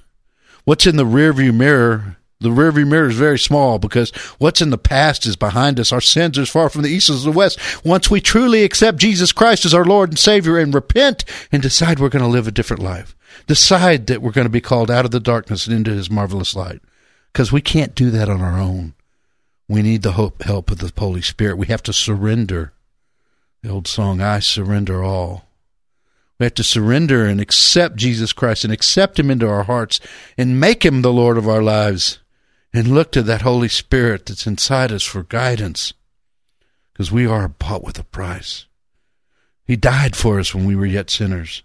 What's 0.63 0.88
in 0.88 0.96
the 0.96 1.06
rearview 1.06 1.53
mirror 1.53 2.18
the 2.43 2.50
rearview 2.50 2.88
mirror 2.88 3.09
is 3.09 3.15
very 3.15 3.39
small 3.39 3.79
because 3.79 4.12
what's 4.38 4.62
in 4.62 4.69
the 4.69 4.77
past 4.77 5.25
is 5.25 5.35
behind 5.35 5.79
us. 5.79 5.91
Our 5.91 6.01
sins 6.01 6.38
are 6.38 6.43
as 6.43 6.50
far 6.50 6.69
from 6.69 6.83
the 6.83 6.89
east 6.89 7.09
as 7.09 7.23
the 7.23 7.31
west. 7.31 7.59
Once 7.83 8.12
we 8.12 8.21
truly 8.21 8.63
accept 8.63 9.00
Jesus 9.00 9.31
Christ 9.31 9.65
as 9.65 9.73
our 9.73 9.85
Lord 9.85 10.09
and 10.09 10.19
Savior 10.19 10.57
and 10.57 10.73
repent 10.73 11.25
and 11.51 11.62
decide 11.62 12.00
we're 12.00 12.09
going 12.09 12.23
to 12.23 12.29
live 12.29 12.47
a 12.47 12.51
different 12.51 12.83
life, 12.83 13.15
decide 13.47 14.07
that 14.07 14.21
we're 14.21 14.31
going 14.31 14.45
to 14.45 14.50
be 14.50 14.62
called 14.62 14.91
out 14.91 15.05
of 15.05 15.12
the 15.12 15.19
darkness 15.19 15.65
and 15.65 15.75
into 15.75 15.91
His 15.91 16.12
marvelous 16.12 16.55
light, 16.55 16.81
because 17.31 17.51
we 17.51 17.62
can't 17.62 17.95
do 17.95 18.12
that 18.12 18.29
on 18.29 18.41
our 18.41 18.59
own. 18.59 18.93
We 19.67 19.81
need 19.81 20.01
the 20.01 20.13
hope, 20.13 20.43
help 20.43 20.69
of 20.69 20.79
the 20.79 20.91
Holy 20.97 21.21
Spirit. 21.21 21.57
We 21.57 21.67
have 21.67 21.83
to 21.83 21.93
surrender. 21.93 22.73
The 23.62 23.69
old 23.69 23.88
song, 23.88 24.19
I 24.19 24.39
surrender 24.39 25.01
all. 25.01 25.45
We 26.39 26.45
have 26.45 26.55
to 26.55 26.63
surrender 26.63 27.25
and 27.25 27.39
accept 27.39 27.95
Jesus 27.95 28.33
Christ 28.33 28.65
and 28.65 28.73
accept 28.73 29.17
Him 29.17 29.31
into 29.31 29.47
our 29.47 29.63
hearts 29.63 30.01
and 30.38 30.59
make 30.59 30.83
Him 30.83 31.01
the 31.01 31.13
Lord 31.13 31.38
of 31.38 31.47
our 31.47 31.63
lives 31.63 32.19
and 32.74 32.88
look 32.88 33.12
to 33.12 33.22
that 33.24 33.44
Holy 33.44 33.70
Spirit 33.70 34.25
that's 34.25 34.48
inside 34.48 34.92
us 34.92 35.03
for 35.03 35.24
guidance 35.24 35.94
because 36.92 37.12
we 37.12 37.25
are 37.25 37.48
bought 37.48 37.84
with 37.84 38.00
a 38.00 38.03
price. 38.03 38.65
He 39.65 39.75
died 39.75 40.15
for 40.15 40.39
us 40.39 40.53
when 40.53 40.65
we 40.65 40.75
were 40.75 40.86
yet 40.86 41.10
sinners. 41.10 41.63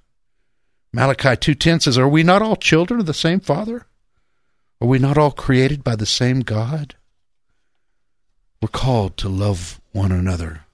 Malachi 0.92 1.36
2:10 1.36 1.80
says, 1.80 1.98
"Are 1.98 2.08
we 2.08 2.22
not 2.22 2.42
all 2.42 2.56
children 2.56 3.00
of 3.00 3.06
the 3.06 3.14
same 3.14 3.40
Father? 3.40 3.86
Are 4.80 4.88
we 4.88 4.98
not 4.98 5.18
all 5.18 5.32
created 5.32 5.82
by 5.82 5.96
the 5.96 6.06
same 6.06 6.40
God?" 6.40 6.94
We're 8.60 8.68
called 8.68 9.16
to 9.18 9.28
love 9.28 9.80
one 9.92 10.12
another. 10.12 10.64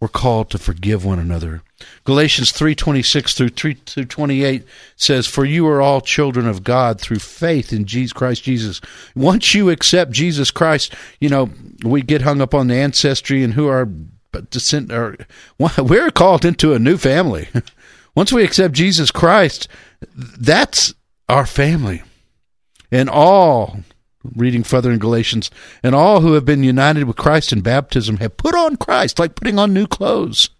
We're 0.00 0.08
called 0.08 0.48
to 0.50 0.58
forgive 0.58 1.04
one 1.04 1.18
another. 1.18 1.62
Galatians 2.04 2.52
3:26 2.52 3.34
through 3.34 3.50
3 3.50 3.74
through 3.84 4.06
28 4.06 4.64
says, 4.96 5.26
"For 5.26 5.44
you 5.44 5.66
are 5.68 5.82
all 5.82 6.00
children 6.00 6.46
of 6.46 6.64
God 6.64 6.98
through 6.98 7.18
faith 7.18 7.70
in 7.70 7.84
Jesus 7.84 8.14
Christ 8.14 8.42
Jesus." 8.42 8.80
Once 9.14 9.54
you 9.54 9.68
accept 9.68 10.12
Jesus 10.12 10.50
Christ, 10.50 10.94
you 11.20 11.28
know, 11.28 11.50
we 11.84 12.00
get 12.00 12.22
hung 12.22 12.40
up 12.40 12.54
on 12.54 12.68
the 12.68 12.76
ancestry 12.76 13.44
and 13.44 13.52
who 13.52 13.68
are 13.68 13.88
descent 14.50 14.90
or 14.90 15.18
we're 15.58 16.10
called 16.10 16.46
into 16.46 16.72
a 16.72 16.78
new 16.78 16.96
family. 16.96 17.48
Once 18.14 18.32
we 18.32 18.42
accept 18.42 18.74
Jesus 18.74 19.10
Christ, 19.10 19.68
that's 20.16 20.94
our 21.28 21.46
family. 21.46 22.02
And 22.90 23.08
all 23.08 23.80
reading 24.24 24.62
further 24.62 24.90
in 24.90 24.98
Galatians, 24.98 25.50
and 25.82 25.94
all 25.94 26.20
who 26.20 26.34
have 26.34 26.44
been 26.44 26.62
united 26.62 27.04
with 27.04 27.16
Christ 27.16 27.52
in 27.52 27.60
baptism 27.60 28.18
have 28.18 28.36
put 28.36 28.54
on 28.54 28.76
Christ, 28.76 29.18
like 29.18 29.34
putting 29.34 29.58
on 29.58 29.72
new 29.72 29.86
clothes. 29.86 30.50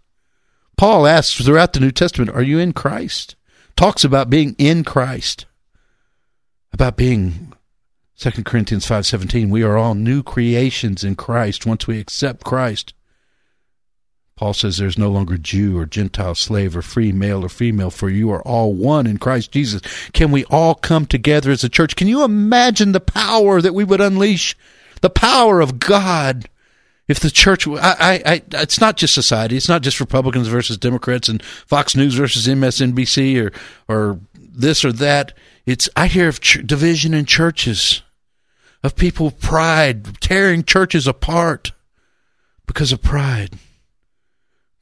Paul 0.77 1.05
asks 1.05 1.43
throughout 1.43 1.73
the 1.73 1.79
New 1.79 1.91
Testament, 1.91 2.31
Are 2.31 2.41
you 2.41 2.57
in 2.57 2.73
Christ? 2.73 3.35
Talks 3.75 4.03
about 4.03 4.29
being 4.29 4.55
in 4.57 4.83
Christ, 4.83 5.45
about 6.73 6.97
being 6.97 7.53
2 8.17 8.43
Corinthians 8.43 8.85
5:17 8.85 9.49
we 9.49 9.63
are 9.63 9.77
all 9.77 9.95
new 9.95 10.21
creations 10.21 11.03
in 11.03 11.15
Christ 11.15 11.65
once 11.65 11.87
we 11.87 11.99
accept 11.99 12.43
Christ 12.43 12.93
Paul 14.41 14.55
says 14.55 14.77
there's 14.77 14.97
no 14.97 15.11
longer 15.11 15.37
Jew 15.37 15.77
or 15.77 15.85
Gentile, 15.85 16.33
slave 16.33 16.75
or 16.75 16.81
free, 16.81 17.11
male 17.11 17.45
or 17.45 17.47
female, 17.47 17.91
for 17.91 18.09
you 18.09 18.31
are 18.31 18.41
all 18.41 18.73
one 18.73 19.05
in 19.05 19.19
Christ 19.19 19.51
Jesus. 19.51 19.83
Can 20.13 20.31
we 20.31 20.45
all 20.45 20.73
come 20.73 21.05
together 21.05 21.51
as 21.51 21.63
a 21.63 21.69
church? 21.69 21.95
Can 21.95 22.07
you 22.07 22.23
imagine 22.23 22.91
the 22.91 22.99
power 22.99 23.61
that 23.61 23.75
we 23.75 23.83
would 23.83 24.01
unleash? 24.01 24.57
The 25.01 25.11
power 25.11 25.61
of 25.61 25.77
God. 25.77 26.49
If 27.07 27.19
the 27.19 27.29
church, 27.29 27.67
I, 27.67 27.75
I, 27.77 28.21
I, 28.25 28.41
it's 28.53 28.81
not 28.81 28.97
just 28.97 29.13
society. 29.13 29.57
It's 29.57 29.69
not 29.69 29.83
just 29.83 29.99
Republicans 29.99 30.47
versus 30.47 30.75
Democrats 30.75 31.29
and 31.29 31.43
Fox 31.43 31.95
News 31.95 32.15
versus 32.15 32.47
MSNBC 32.47 33.45
or, 33.45 33.51
or 33.87 34.19
this 34.33 34.83
or 34.83 34.91
that. 34.93 35.37
It's, 35.67 35.87
I 35.95 36.07
hear 36.07 36.27
of 36.27 36.41
ch- 36.41 36.65
division 36.65 37.13
in 37.13 37.25
churches, 37.25 38.01
of 38.83 38.95
people 38.95 39.29
pride, 39.29 40.19
tearing 40.19 40.63
churches 40.63 41.05
apart 41.05 41.73
because 42.65 42.91
of 42.91 43.03
pride 43.03 43.59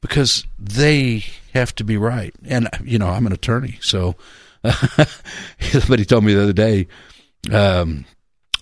because 0.00 0.46
they 0.58 1.24
have 1.52 1.74
to 1.76 1.84
be 1.84 1.96
right. 1.96 2.34
And 2.46 2.68
you 2.84 2.98
know, 2.98 3.08
I'm 3.08 3.26
an 3.26 3.32
attorney, 3.32 3.78
so 3.80 4.16
somebody 5.60 6.04
told 6.04 6.24
me 6.24 6.34
the 6.34 6.42
other 6.42 6.52
day, 6.52 6.88
um, 7.52 8.04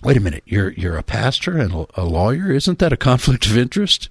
"Wait 0.03 0.17
a 0.17 0.21
minute, 0.21 0.43
you're 0.45 0.71
you're 0.71 0.97
a 0.97 1.03
pastor 1.03 1.57
and 1.57 1.87
a 1.95 2.05
lawyer. 2.05 2.51
Isn't 2.51 2.79
that 2.79 2.93
a 2.93 2.97
conflict 2.97 3.45
of 3.45 3.57
interest?" 3.57 4.09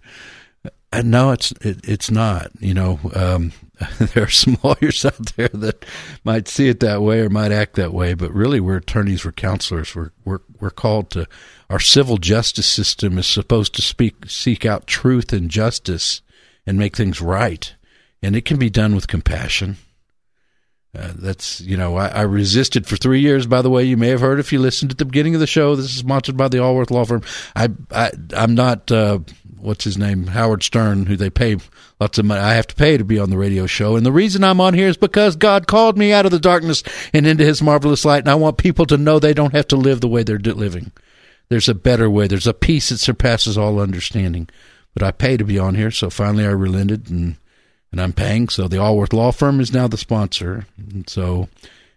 And 0.91 1.11
no, 1.11 1.33
it's 1.33 1.53
it, 1.61 1.81
it's 1.85 2.11
not. 2.11 2.51
You 2.61 2.75
know, 2.75 3.01
um, 3.15 3.53
there 3.99 4.25
are 4.25 4.31
some 4.31 4.57
lawyers 4.65 5.05
out 5.05 5.37
there 5.37 5.49
that 5.49 5.85
might 6.25 6.49
see 6.49 6.69
it 6.69 6.81
that 6.81 7.03
way 7.03 7.21
or 7.21 7.29
might 7.29 7.53
act 7.53 7.75
that 7.75 7.93
way, 7.93 8.15
but 8.15 8.33
really, 8.33 8.61
we're 8.61 8.79
attorneys, 8.79 9.25
we're 9.25 9.33
counselors, 9.33 9.95
we're 9.95 10.11
we're 10.25 10.41
we're 10.61 10.71
called 10.71 11.11
to. 11.11 11.27
Our 11.71 11.81
civil 11.81 12.17
justice 12.17 12.67
system 12.67 13.19
is 13.19 13.27
supposed 13.27 13.75
to 13.75 13.83
speak 13.83 14.15
seek 14.27 14.65
out 14.65 14.87
truth 14.87 15.35
and 15.35 15.51
justice 15.51 16.23
and 16.69 16.79
make 16.79 16.95
things 16.95 17.23
right. 17.23 17.75
And 18.23 18.37
it 18.37 18.45
can 18.45 18.59
be 18.59 18.69
done 18.69 18.95
with 18.95 19.09
compassion. 19.09 19.79
Uh, 20.95 21.13
that's, 21.17 21.63
you 21.63 21.79
know, 21.79 21.97
I, 21.97 22.09
I, 22.09 22.23
resisted 22.23 22.87
for 22.87 22.97
three 22.97 23.21
years, 23.21 23.47
by 23.47 23.63
the 23.63 23.71
way. 23.71 23.85
You 23.85 23.97
may 23.97 24.09
have 24.09 24.21
heard 24.21 24.39
if 24.39 24.53
you 24.53 24.59
listened 24.59 24.91
at 24.91 24.99
the 24.99 25.05
beginning 25.07 25.35
of 25.35 25.41
the 25.41 25.47
show. 25.47 25.77
This 25.77 25.87
is 25.87 25.97
sponsored 25.97 26.37
by 26.37 26.49
the 26.49 26.59
Allworth 26.59 26.91
Law 26.91 27.05
Firm. 27.05 27.23
I, 27.57 27.69
I, 27.91 28.11
I'm 28.35 28.55
not, 28.55 28.91
uh, 28.93 29.21
what's 29.59 29.85
his 29.85 29.97
name? 29.97 30.27
Howard 30.27 30.63
Stern, 30.63 31.07
who 31.07 31.17
they 31.17 31.31
pay 31.31 31.57
lots 32.01 32.19
of 32.19 32.27
money. 32.27 32.41
I 32.41 32.55
have 32.55 32.67
to 32.67 32.75
pay 32.75 32.99
to 32.99 33.05
be 33.05 33.19
on 33.19 33.31
the 33.31 33.39
radio 33.39 33.67
show. 33.67 33.97
And 33.97 34.05
the 34.05 34.13
reason 34.13 34.45
I'm 34.45 34.61
on 34.61 34.75
here 34.75 34.89
is 34.89 34.97
because 34.99 35.37
God 35.37 35.67
called 35.67 35.97
me 35.97 36.13
out 36.13 36.27
of 36.27 36.33
the 36.33 36.39
darkness 36.39 36.83
and 37.15 37.27
into 37.27 37.45
his 37.45 37.63
marvelous 37.63 38.05
light. 38.05 38.21
And 38.21 38.31
I 38.31 38.35
want 38.35 38.59
people 38.59 38.85
to 38.87 38.99
know 38.99 39.19
they 39.19 39.35
don't 39.35 39.55
have 39.55 39.69
to 39.69 39.77
live 39.77 40.03
the 40.03 40.09
way 40.09 40.23
they're 40.23 40.39
living. 40.39 40.93
There's 41.49 41.69
a 41.69 41.75
better 41.75 42.11
way. 42.11 42.27
There's 42.27 42.47
a 42.47 42.55
peace 42.55 42.91
that 42.91 42.99
surpasses 42.99 43.57
all 43.57 43.81
understanding 43.81 44.51
but 44.99 45.07
I 45.07 45.13
pay 45.13 45.37
to 45.37 45.45
be 45.45 45.61
on 45.61 45.77
here. 45.77 45.93
So 45.93 46.11
finally, 46.11 46.45
I 46.45 46.51
relented 46.51 47.09
and 47.09 47.37
and 47.93 48.01
I'm 48.01 48.13
paying. 48.13 48.49
So 48.49 48.67
the 48.67 48.79
Allworth 48.79 49.13
Law 49.13 49.31
Firm 49.31 49.61
is 49.61 49.73
now 49.73 49.87
the 49.87 49.97
sponsor. 49.97 50.67
And 50.77 51.09
so 51.09 51.49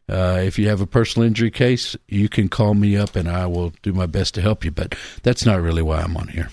uh, 0.07 0.39
if 0.41 0.59
you 0.59 0.69
have 0.69 0.81
a 0.81 0.85
personal 0.85 1.27
injury 1.27 1.49
case, 1.49 1.97
you 2.07 2.29
can 2.29 2.47
call 2.47 2.75
me 2.75 2.95
up 2.95 3.15
and 3.15 3.27
I 3.27 3.47
will 3.47 3.73
do 3.81 3.91
my 3.91 4.05
best 4.05 4.35
to 4.35 4.41
help 4.41 4.63
you. 4.63 4.69
But 4.71 4.95
that's 5.23 5.45
not 5.45 5.61
really 5.61 5.81
why 5.81 6.01
I'm 6.01 6.15
on 6.15 6.27
here. 6.27 6.49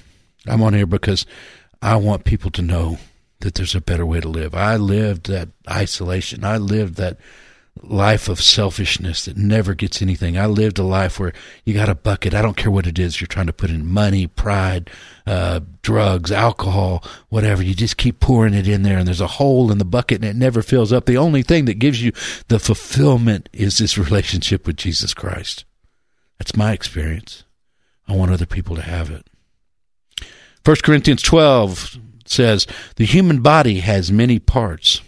I'm 0.46 0.62
on 0.62 0.72
here 0.72 0.86
because 0.86 1.26
I 1.82 1.96
want 1.96 2.24
people 2.24 2.50
to 2.52 2.62
know 2.62 2.98
that 3.40 3.54
there's 3.54 3.76
a 3.76 3.80
better 3.80 4.06
way 4.06 4.20
to 4.20 4.28
live. 4.28 4.54
I 4.54 4.76
lived 4.76 5.28
that 5.28 5.50
isolation. 5.70 6.44
I 6.44 6.56
lived 6.56 6.96
that 6.96 7.18
life 7.82 8.28
of 8.28 8.40
selfishness 8.40 9.24
that 9.24 9.36
never 9.36 9.74
gets 9.74 10.02
anything. 10.02 10.38
I 10.38 10.46
lived 10.46 10.78
a 10.78 10.82
life 10.82 11.18
where 11.18 11.32
you 11.64 11.74
got 11.74 11.88
a 11.88 11.94
bucket. 11.94 12.34
I 12.34 12.42
don't 12.42 12.56
care 12.56 12.70
what 12.70 12.86
it 12.86 12.98
is 12.98 13.20
you're 13.20 13.28
trying 13.28 13.46
to 13.46 13.52
put 13.52 13.70
in 13.70 13.86
money, 13.86 14.26
pride, 14.26 14.90
uh, 15.26 15.60
drugs, 15.82 16.32
alcohol, 16.32 17.04
whatever. 17.28 17.62
You 17.62 17.74
just 17.74 17.96
keep 17.96 18.20
pouring 18.20 18.54
it 18.54 18.68
in 18.68 18.82
there 18.82 18.98
and 18.98 19.06
there's 19.06 19.20
a 19.20 19.26
hole 19.26 19.70
in 19.72 19.78
the 19.78 19.84
bucket 19.84 20.22
and 20.22 20.24
it 20.24 20.36
never 20.36 20.62
fills 20.62 20.92
up. 20.92 21.06
The 21.06 21.16
only 21.16 21.42
thing 21.42 21.64
that 21.66 21.78
gives 21.78 22.02
you 22.02 22.12
the 22.48 22.58
fulfillment 22.58 23.48
is 23.52 23.78
this 23.78 23.98
relationship 23.98 24.66
with 24.66 24.76
Jesus 24.76 25.14
Christ. 25.14 25.64
That's 26.38 26.56
my 26.56 26.72
experience. 26.72 27.44
I 28.06 28.14
want 28.14 28.30
other 28.30 28.46
people 28.46 28.76
to 28.76 28.82
have 28.82 29.10
it. 29.10 29.26
1 30.64 30.76
Corinthians 30.82 31.22
12 31.22 31.98
says, 32.26 32.66
The 32.96 33.04
human 33.04 33.40
body 33.40 33.80
has 33.80 34.12
many 34.12 34.38
parts 34.38 35.02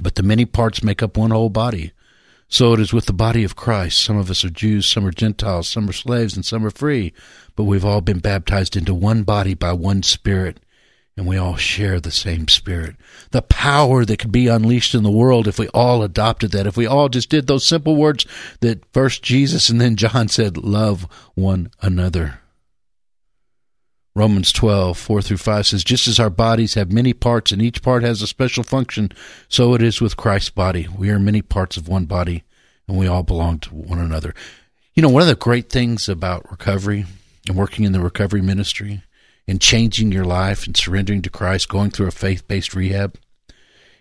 but 0.00 0.14
the 0.14 0.22
many 0.22 0.44
parts 0.44 0.82
make 0.82 1.02
up 1.02 1.16
one 1.16 1.30
whole 1.30 1.50
body. 1.50 1.92
So 2.48 2.72
it 2.72 2.80
is 2.80 2.92
with 2.92 3.06
the 3.06 3.12
body 3.12 3.42
of 3.42 3.56
Christ. 3.56 3.98
Some 3.98 4.16
of 4.16 4.30
us 4.30 4.44
are 4.44 4.50
Jews, 4.50 4.86
some 4.86 5.06
are 5.06 5.10
Gentiles, 5.10 5.68
some 5.68 5.88
are 5.88 5.92
slaves, 5.92 6.36
and 6.36 6.44
some 6.44 6.64
are 6.64 6.70
free. 6.70 7.12
But 7.56 7.64
we've 7.64 7.84
all 7.84 8.00
been 8.00 8.18
baptized 8.18 8.76
into 8.76 8.94
one 8.94 9.22
body 9.22 9.54
by 9.54 9.72
one 9.72 10.02
Spirit, 10.02 10.60
and 11.16 11.26
we 11.26 11.36
all 11.36 11.56
share 11.56 12.00
the 12.00 12.10
same 12.10 12.48
Spirit. 12.48 12.96
The 13.30 13.42
power 13.42 14.04
that 14.04 14.18
could 14.18 14.32
be 14.32 14.46
unleashed 14.46 14.94
in 14.94 15.02
the 15.02 15.10
world 15.10 15.48
if 15.48 15.58
we 15.58 15.68
all 15.68 16.02
adopted 16.02 16.52
that, 16.52 16.66
if 16.66 16.76
we 16.76 16.86
all 16.86 17.08
just 17.08 17.30
did 17.30 17.46
those 17.46 17.66
simple 17.66 17.96
words 17.96 18.26
that 18.60 18.84
first 18.92 19.22
Jesus 19.22 19.68
and 19.68 19.80
then 19.80 19.96
John 19.96 20.28
said, 20.28 20.56
love 20.56 21.08
one 21.34 21.70
another. 21.80 22.40
Romans 24.16 24.52
12, 24.52 24.96
4 24.96 25.22
through 25.22 25.36
5 25.38 25.66
says, 25.66 25.82
Just 25.82 26.06
as 26.06 26.20
our 26.20 26.30
bodies 26.30 26.74
have 26.74 26.92
many 26.92 27.12
parts 27.12 27.50
and 27.50 27.60
each 27.60 27.82
part 27.82 28.04
has 28.04 28.22
a 28.22 28.28
special 28.28 28.62
function, 28.62 29.10
so 29.48 29.74
it 29.74 29.82
is 29.82 30.00
with 30.00 30.16
Christ's 30.16 30.50
body. 30.50 30.86
We 30.96 31.10
are 31.10 31.18
many 31.18 31.42
parts 31.42 31.76
of 31.76 31.88
one 31.88 32.04
body 32.04 32.44
and 32.86 32.96
we 32.96 33.08
all 33.08 33.24
belong 33.24 33.58
to 33.60 33.74
one 33.74 33.98
another. 33.98 34.32
You 34.94 35.02
know, 35.02 35.08
one 35.08 35.22
of 35.22 35.28
the 35.28 35.34
great 35.34 35.68
things 35.68 36.08
about 36.08 36.48
recovery 36.48 37.06
and 37.48 37.56
working 37.56 37.84
in 37.84 37.90
the 37.90 38.00
recovery 38.00 38.40
ministry 38.40 39.02
and 39.48 39.60
changing 39.60 40.12
your 40.12 40.24
life 40.24 40.64
and 40.64 40.76
surrendering 40.76 41.22
to 41.22 41.30
Christ, 41.30 41.68
going 41.68 41.90
through 41.90 42.06
a 42.06 42.12
faith 42.12 42.46
based 42.46 42.74
rehab, 42.74 43.18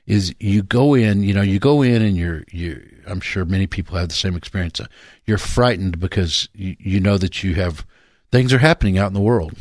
is 0.06 0.36
you 0.40 0.62
go 0.62 0.94
in, 0.94 1.24
you 1.24 1.34
know, 1.34 1.42
you 1.42 1.58
go 1.58 1.82
in 1.82 2.04
and 2.04 2.16
you're 2.16 2.44
you. 2.52 2.88
I'm 3.08 3.20
sure 3.20 3.46
many 3.46 3.68
people 3.68 3.98
have 3.98 4.10
the 4.10 4.16
same 4.16 4.36
experience. 4.36 4.80
You're 5.26 5.38
frightened 5.38 6.00
because 6.00 6.48
you, 6.54 6.76
you 6.80 7.00
know 7.00 7.18
that 7.18 7.44
you 7.44 7.56
have 7.56 7.86
things 8.32 8.54
are 8.54 8.60
happening 8.60 8.98
out 8.98 9.08
in 9.08 9.14
the 9.14 9.20
world. 9.20 9.54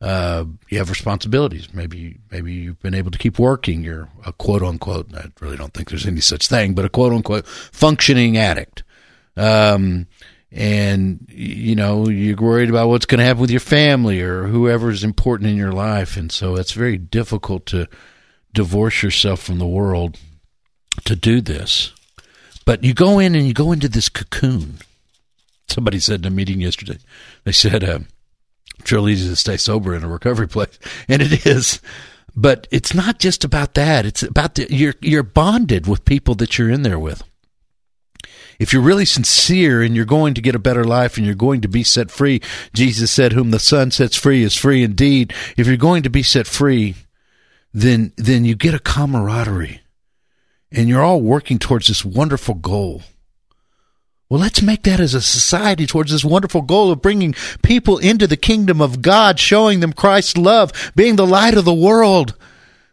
Uh, 0.00 0.44
you 0.68 0.78
have 0.78 0.90
responsibilities. 0.90 1.74
Maybe 1.74 2.18
maybe 2.30 2.52
you've 2.52 2.80
been 2.80 2.94
able 2.94 3.10
to 3.10 3.18
keep 3.18 3.38
working. 3.38 3.82
You're 3.82 4.08
a 4.24 4.32
quote 4.32 4.62
unquote. 4.62 5.12
I 5.14 5.26
really 5.40 5.56
don't 5.56 5.74
think 5.74 5.90
there's 5.90 6.06
any 6.06 6.20
such 6.20 6.46
thing, 6.46 6.74
but 6.74 6.84
a 6.84 6.88
quote 6.88 7.12
unquote 7.12 7.46
functioning 7.46 8.36
addict. 8.36 8.84
Um, 9.36 10.06
and 10.50 11.26
you 11.28 11.74
know 11.74 12.08
you're 12.08 12.36
worried 12.36 12.70
about 12.70 12.88
what's 12.88 13.06
going 13.06 13.18
to 13.18 13.24
happen 13.24 13.40
with 13.40 13.50
your 13.50 13.60
family 13.60 14.20
or 14.20 14.44
whoever's 14.44 15.02
important 15.02 15.50
in 15.50 15.56
your 15.56 15.72
life, 15.72 16.16
and 16.16 16.30
so 16.30 16.54
it's 16.54 16.72
very 16.72 16.96
difficult 16.96 17.66
to 17.66 17.88
divorce 18.54 19.02
yourself 19.02 19.40
from 19.40 19.58
the 19.58 19.66
world 19.66 20.16
to 21.04 21.16
do 21.16 21.40
this. 21.40 21.92
But 22.64 22.84
you 22.84 22.94
go 22.94 23.18
in 23.18 23.34
and 23.34 23.46
you 23.46 23.52
go 23.52 23.72
into 23.72 23.88
this 23.88 24.08
cocoon. 24.08 24.78
Somebody 25.68 25.98
said 25.98 26.20
in 26.20 26.26
a 26.26 26.30
meeting 26.30 26.60
yesterday, 26.60 26.98
they 27.44 27.52
said. 27.52 27.82
It's 28.78 28.92
real 28.92 29.08
easy 29.08 29.28
to 29.28 29.36
stay 29.36 29.56
sober 29.56 29.94
in 29.94 30.04
a 30.04 30.08
recovery 30.08 30.48
place, 30.56 30.78
and 31.08 31.22
it 31.22 31.46
is. 31.46 31.80
But 32.34 32.68
it's 32.70 32.94
not 32.94 33.18
just 33.18 33.42
about 33.42 33.74
that. 33.74 34.06
It's 34.06 34.22
about 34.22 34.54
the, 34.54 34.72
you're 34.72 34.94
you're 35.00 35.22
bonded 35.22 35.86
with 35.86 36.04
people 36.04 36.34
that 36.36 36.58
you're 36.58 36.70
in 36.70 36.82
there 36.82 36.98
with. 36.98 37.22
If 38.58 38.72
you're 38.72 38.82
really 38.82 39.04
sincere 39.04 39.82
and 39.82 39.94
you're 39.94 40.04
going 40.04 40.34
to 40.34 40.40
get 40.40 40.54
a 40.54 40.60
better 40.60 40.84
life 40.84 41.16
and 41.16 41.24
you're 41.24 41.34
going 41.34 41.60
to 41.60 41.68
be 41.68 41.84
set 41.84 42.10
free, 42.10 42.40
Jesus 42.72 43.10
said, 43.10 43.32
"Whom 43.32 43.50
the 43.50 43.58
Son 43.58 43.90
sets 43.90 44.16
free 44.16 44.42
is 44.42 44.54
free 44.54 44.82
indeed." 44.82 45.32
If 45.56 45.66
you're 45.66 45.76
going 45.76 46.02
to 46.04 46.10
be 46.10 46.22
set 46.22 46.46
free, 46.46 46.94
then 47.72 48.12
then 48.16 48.44
you 48.44 48.54
get 48.54 48.74
a 48.74 48.78
camaraderie, 48.78 49.80
and 50.70 50.88
you're 50.88 51.02
all 51.02 51.20
working 51.20 51.58
towards 51.58 51.88
this 51.88 52.04
wonderful 52.04 52.54
goal. 52.54 53.02
Well, 54.30 54.40
let's 54.40 54.60
make 54.60 54.82
that 54.82 55.00
as 55.00 55.14
a 55.14 55.22
society 55.22 55.86
towards 55.86 56.12
this 56.12 56.24
wonderful 56.24 56.60
goal 56.60 56.92
of 56.92 57.00
bringing 57.00 57.34
people 57.62 57.96
into 57.96 58.26
the 58.26 58.36
kingdom 58.36 58.82
of 58.82 59.00
God, 59.00 59.40
showing 59.40 59.80
them 59.80 59.94
Christ's 59.94 60.36
love, 60.36 60.92
being 60.94 61.16
the 61.16 61.26
light 61.26 61.56
of 61.56 61.64
the 61.64 61.72
world 61.72 62.36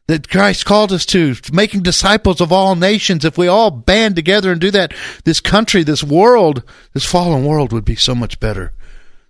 that 0.08 0.30
Christ 0.30 0.66
called 0.66 0.94
us 0.94 1.06
to, 1.08 1.36
making 1.52 1.84
disciples 1.84 2.40
of 2.40 2.54
all 2.54 2.76
nations. 2.76 3.26
If 3.26 3.38
we 3.38 3.48
all 3.48 3.70
band 3.70 4.16
together 4.16 4.52
and 4.52 4.62
do 4.62 4.72
that, 4.72 4.94
this 5.26 5.42
country, 5.42 5.84
this 5.84 6.04
world, 6.04 6.64
this 6.94 7.06
fallen 7.06 7.44
world 7.44 7.74
would 7.74 7.86
be 7.86 7.96
so 7.96 8.16
much 8.16 8.40
better. 8.40 8.72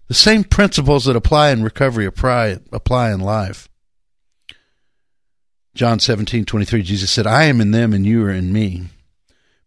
The 0.08 0.14
same 0.14 0.44
principles 0.44 1.06
that 1.06 1.16
apply 1.16 1.50
in 1.50 1.64
recovery 1.64 2.06
apply, 2.06 2.60
apply 2.72 3.14
in 3.14 3.20
life. 3.20 3.68
John 5.74 6.00
17, 6.00 6.46
23, 6.46 6.84
Jesus 6.84 7.10
said, 7.10 7.26
I 7.26 7.46
am 7.46 7.60
in 7.60 7.72
them 7.72 7.94
and 7.94 8.06
you 8.06 8.24
are 8.26 8.32
in 8.32 8.54
me. 8.54 8.84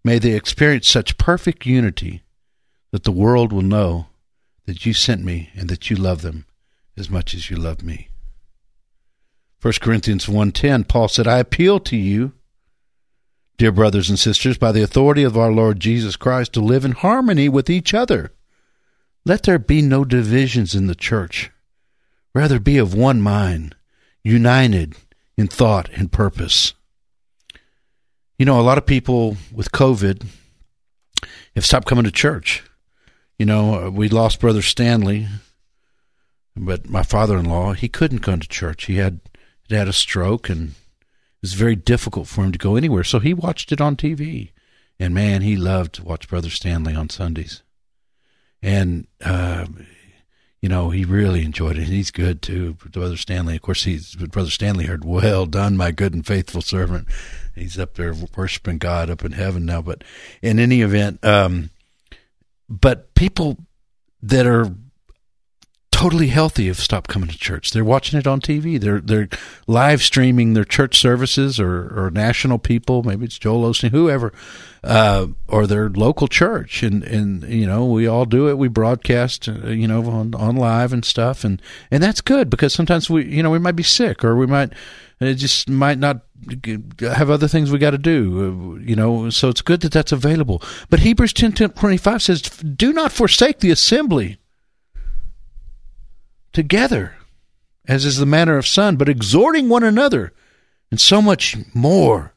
May 0.04 0.20
they 0.20 0.34
experience 0.34 0.88
such 0.88 1.18
perfect 1.18 1.66
unity 1.66 2.22
that 2.90 3.04
the 3.04 3.12
world 3.12 3.52
will 3.52 3.62
know 3.62 4.06
that 4.66 4.84
you 4.86 4.92
sent 4.92 5.24
me 5.24 5.50
and 5.54 5.68
that 5.68 5.90
you 5.90 5.96
love 5.96 6.22
them 6.22 6.46
as 6.96 7.10
much 7.10 7.34
as 7.34 7.50
you 7.50 7.56
love 7.56 7.82
me. 7.82 8.08
1 9.60 9.80
Corinthians 9.80 10.28
1:10 10.28 10.84
Paul 10.84 11.08
said, 11.08 11.26
"I 11.26 11.38
appeal 11.38 11.80
to 11.80 11.96
you, 11.96 12.32
dear 13.56 13.72
brothers 13.72 14.08
and 14.08 14.18
sisters, 14.18 14.56
by 14.56 14.72
the 14.72 14.82
authority 14.82 15.24
of 15.24 15.36
our 15.36 15.50
Lord 15.50 15.80
Jesus 15.80 16.16
Christ 16.16 16.52
to 16.52 16.60
live 16.60 16.84
in 16.84 16.92
harmony 16.92 17.48
with 17.48 17.68
each 17.68 17.92
other. 17.92 18.32
Let 19.24 19.42
there 19.42 19.58
be 19.58 19.82
no 19.82 20.04
divisions 20.04 20.74
in 20.74 20.86
the 20.86 20.94
church. 20.94 21.50
Rather 22.34 22.60
be 22.60 22.78
of 22.78 22.94
one 22.94 23.20
mind, 23.20 23.74
united 24.22 24.94
in 25.36 25.48
thought 25.48 25.90
and 25.92 26.12
purpose." 26.12 26.74
You 28.38 28.46
know, 28.46 28.60
a 28.60 28.62
lot 28.62 28.78
of 28.78 28.86
people 28.86 29.36
with 29.50 29.72
COVID 29.72 30.24
have 31.56 31.66
stopped 31.66 31.88
coming 31.88 32.04
to 32.04 32.12
church. 32.12 32.62
You 33.38 33.46
know, 33.46 33.86
uh, 33.86 33.90
we 33.90 34.08
lost 34.08 34.40
Brother 34.40 34.62
Stanley, 34.62 35.28
but 36.56 36.88
my 36.88 37.04
father-in-law 37.04 37.74
he 37.74 37.88
couldn't 37.88 38.18
come 38.18 38.40
to 38.40 38.48
church. 38.48 38.86
He 38.86 38.96
had 38.96 39.20
had 39.70 39.86
a 39.86 39.92
stroke, 39.92 40.48
and 40.48 40.70
it 40.70 40.74
was 41.42 41.52
very 41.52 41.76
difficult 41.76 42.26
for 42.26 42.44
him 42.44 42.52
to 42.52 42.58
go 42.58 42.74
anywhere. 42.74 43.04
So 43.04 43.20
he 43.20 43.34
watched 43.34 43.70
it 43.70 43.80
on 43.80 43.94
TV, 43.94 44.50
and 44.98 45.14
man, 45.14 45.42
he 45.42 45.56
loved 45.56 45.94
to 45.94 46.04
watch 46.04 46.28
Brother 46.28 46.50
Stanley 46.50 46.96
on 46.96 47.10
Sundays. 47.10 47.62
And 48.60 49.06
uh, 49.24 49.66
you 50.60 50.68
know, 50.68 50.90
he 50.90 51.04
really 51.04 51.44
enjoyed 51.44 51.78
it. 51.78 51.84
He's 51.84 52.10
good 52.10 52.42
too, 52.42 52.74
Brother 52.74 53.16
Stanley. 53.16 53.54
Of 53.54 53.62
course, 53.62 53.84
he's 53.84 54.16
Brother 54.16 54.50
Stanley 54.50 54.86
heard, 54.86 55.04
"Well 55.04 55.46
done, 55.46 55.76
my 55.76 55.92
good 55.92 56.12
and 56.12 56.26
faithful 56.26 56.62
servant." 56.62 57.06
He's 57.54 57.78
up 57.78 57.94
there 57.94 58.14
worshiping 58.36 58.78
God 58.78 59.10
up 59.10 59.24
in 59.24 59.32
heaven 59.32 59.64
now. 59.64 59.82
But 59.82 60.02
in 60.42 60.58
any 60.58 60.80
event, 60.80 61.24
um, 61.24 61.70
but 62.68 63.14
people 63.14 63.58
that 64.22 64.46
are 64.46 64.74
totally 65.98 66.28
healthy 66.28 66.68
have 66.68 66.78
stopped 66.78 67.10
coming 67.10 67.28
to 67.28 67.36
church. 67.36 67.72
They're 67.72 67.84
watching 67.84 68.20
it 68.20 68.26
on 68.28 68.40
TV. 68.40 68.80
They're 68.80 69.00
they're 69.00 69.28
live 69.66 70.00
streaming 70.00 70.54
their 70.54 70.64
church 70.64 71.00
services 71.00 71.58
or, 71.58 71.88
or 71.92 72.10
national 72.12 72.60
people. 72.60 73.02
Maybe 73.02 73.24
it's 73.24 73.36
Joel 73.36 73.68
Osteen, 73.68 73.90
whoever, 73.90 74.32
uh, 74.84 75.26
or 75.48 75.66
their 75.66 75.88
local 75.88 76.28
church. 76.28 76.84
And 76.84 77.02
and 77.02 77.42
you 77.42 77.66
know 77.66 77.84
we 77.84 78.06
all 78.06 78.26
do 78.26 78.48
it. 78.48 78.58
We 78.58 78.68
broadcast, 78.68 79.48
uh, 79.48 79.68
you 79.68 79.88
know, 79.88 80.04
on 80.08 80.36
on 80.36 80.54
live 80.54 80.92
and 80.92 81.04
stuff. 81.04 81.42
And 81.42 81.60
and 81.90 82.00
that's 82.00 82.20
good 82.20 82.48
because 82.48 82.72
sometimes 82.72 83.10
we 83.10 83.24
you 83.24 83.42
know 83.42 83.50
we 83.50 83.58
might 83.58 83.76
be 83.76 83.82
sick 83.82 84.22
or 84.22 84.36
we 84.36 84.46
might 84.46 84.72
it 85.18 85.34
just 85.34 85.68
might 85.68 85.98
not 85.98 86.20
have 87.00 87.30
other 87.30 87.48
things 87.48 87.70
we 87.70 87.78
got 87.78 87.90
to 87.90 87.98
do, 87.98 88.78
uh, 88.78 88.84
you 88.84 88.96
know. 88.96 89.30
So 89.30 89.48
it's 89.48 89.62
good 89.62 89.80
that 89.80 89.92
that's 89.92 90.12
available. 90.12 90.62
But 90.90 91.00
Hebrews 91.00 91.32
10, 91.32 91.52
10 91.52 91.70
25 91.70 92.22
says, 92.22 92.42
"Do 92.42 92.92
not 92.92 93.12
forsake 93.12 93.60
the 93.60 93.70
assembly 93.70 94.38
together, 96.52 97.16
as 97.86 98.04
is 98.04 98.18
the 98.18 98.26
manner 98.26 98.56
of 98.56 98.66
some, 98.66 98.96
but 98.96 99.08
exhorting 99.08 99.68
one 99.68 99.82
another, 99.82 100.32
and 100.90 101.00
so 101.00 101.20
much 101.20 101.56
more." 101.74 102.34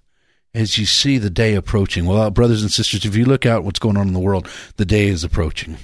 As 0.53 0.77
you 0.77 0.85
see 0.85 1.17
the 1.17 1.29
day 1.29 1.55
approaching. 1.55 2.05
Well, 2.05 2.29
brothers 2.29 2.61
and 2.61 2.69
sisters, 2.69 3.05
if 3.05 3.15
you 3.15 3.23
look 3.23 3.45
out 3.45 3.63
what's 3.63 3.79
going 3.79 3.95
on 3.95 4.09
in 4.09 4.13
the 4.13 4.19
world, 4.19 4.49
the 4.75 4.83
day 4.83 5.07
is 5.07 5.23
approaching. 5.23 5.77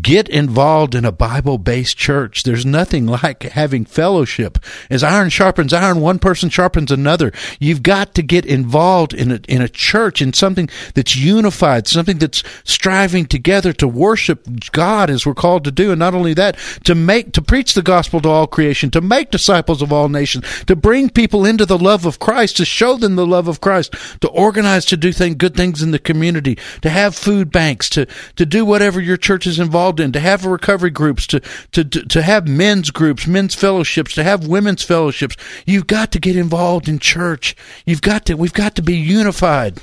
Get 0.00 0.28
involved 0.28 0.94
in 0.94 1.04
a 1.04 1.12
Bible 1.12 1.58
based 1.58 1.96
church. 1.96 2.42
There's 2.42 2.64
nothing 2.64 3.06
like 3.06 3.42
having 3.42 3.84
fellowship. 3.84 4.58
As 4.90 5.04
iron 5.04 5.28
sharpens 5.28 5.72
iron, 5.72 6.00
one 6.00 6.18
person 6.18 6.48
sharpens 6.48 6.90
another. 6.90 7.32
You've 7.60 7.82
got 7.82 8.14
to 8.14 8.22
get 8.22 8.46
involved 8.46 9.12
in 9.12 9.30
a, 9.30 9.40
in 9.46 9.60
a 9.60 9.68
church, 9.68 10.22
in 10.22 10.32
something 10.32 10.68
that's 10.94 11.16
unified, 11.16 11.86
something 11.86 12.18
that's 12.18 12.42
striving 12.64 13.26
together 13.26 13.72
to 13.74 13.86
worship 13.86 14.48
God 14.72 15.10
as 15.10 15.26
we're 15.26 15.34
called 15.34 15.64
to 15.64 15.70
do. 15.70 15.90
And 15.90 15.98
not 15.98 16.14
only 16.14 16.34
that, 16.34 16.56
to 16.84 16.94
make, 16.94 17.32
to 17.32 17.42
preach 17.42 17.74
the 17.74 17.82
gospel 17.82 18.20
to 18.22 18.28
all 18.28 18.46
creation, 18.46 18.90
to 18.92 19.00
make 19.00 19.30
disciples 19.30 19.82
of 19.82 19.92
all 19.92 20.08
nations, 20.08 20.44
to 20.64 20.74
bring 20.74 21.10
people 21.10 21.44
into 21.44 21.66
the 21.66 21.78
love 21.78 22.06
of 22.06 22.18
Christ, 22.18 22.56
to 22.56 22.64
show 22.64 22.96
them 22.96 23.16
the 23.16 23.26
love 23.26 23.48
of 23.48 23.60
Christ, 23.60 23.94
to 24.22 24.28
organize 24.28 24.86
to 24.86 24.96
do 24.96 25.12
thing, 25.12 25.34
good 25.34 25.54
things 25.54 25.82
in 25.82 25.90
the 25.90 25.98
community, 25.98 26.58
to 26.82 26.88
have 26.88 27.14
food 27.14 27.52
banks, 27.52 27.88
to, 27.90 28.06
to 28.36 28.46
do 28.46 28.64
whatever 28.64 29.00
your 29.00 29.16
church 29.16 29.46
is 29.46 29.60
involved 29.60 29.83
involved 29.84 30.00
in, 30.00 30.12
to 30.12 30.20
have 30.20 30.46
recovery 30.46 30.88
groups, 30.88 31.26
to, 31.26 31.40
to, 31.72 31.84
to, 31.84 32.06
to 32.06 32.22
have 32.22 32.48
men's 32.48 32.90
groups, 32.90 33.26
men's 33.26 33.54
fellowships, 33.54 34.14
to 34.14 34.24
have 34.24 34.46
women's 34.46 34.82
fellowships. 34.82 35.36
You've 35.66 35.86
got 35.86 36.10
to 36.12 36.18
get 36.18 36.36
involved 36.36 36.88
in 36.88 36.98
church. 36.98 37.54
You've 37.84 38.00
got 38.00 38.24
to, 38.26 38.34
we've 38.34 38.54
got 38.54 38.74
to 38.76 38.82
be 38.82 38.96
unified. 38.96 39.82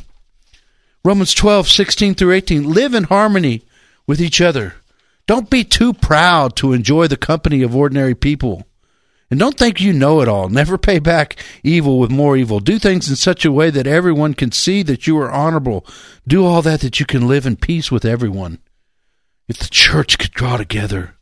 Romans 1.05 1.35
12, 1.35 1.67
16 1.67 2.15
through 2.15 2.31
18. 2.31 2.67
Live 2.67 2.95
in 2.95 3.03
harmony 3.03 3.61
with 4.07 4.19
each 4.19 4.41
other. 4.41 4.73
Don't 5.27 5.51
be 5.51 5.63
too 5.63 5.93
proud 5.93 6.55
to 6.55 6.73
enjoy 6.73 7.05
the 7.07 7.15
company 7.15 7.61
of 7.61 7.75
ordinary 7.75 8.15
people. 8.15 8.65
And 9.29 9.39
don't 9.39 9.57
think 9.57 9.79
you 9.79 9.93
know 9.93 10.21
it 10.21 10.27
all. 10.27 10.49
Never 10.49 10.79
pay 10.79 10.97
back 10.97 11.37
evil 11.63 11.99
with 11.99 12.09
more 12.09 12.35
evil. 12.35 12.59
Do 12.59 12.79
things 12.79 13.07
in 13.07 13.15
such 13.15 13.45
a 13.45 13.51
way 13.51 13.69
that 13.69 13.85
everyone 13.85 14.33
can 14.33 14.51
see 14.51 14.81
that 14.83 15.05
you 15.05 15.17
are 15.19 15.31
honorable. 15.31 15.85
Do 16.27 16.43
all 16.43 16.63
that 16.63 16.81
that 16.81 16.99
you 16.99 17.05
can 17.05 17.27
live 17.27 17.45
in 17.45 17.55
peace 17.55 17.91
with 17.91 18.03
everyone. 18.03 18.57
If 19.51 19.57
the 19.57 19.67
church 19.67 20.17
could 20.17 20.31
draw 20.31 20.55
together 20.55 21.17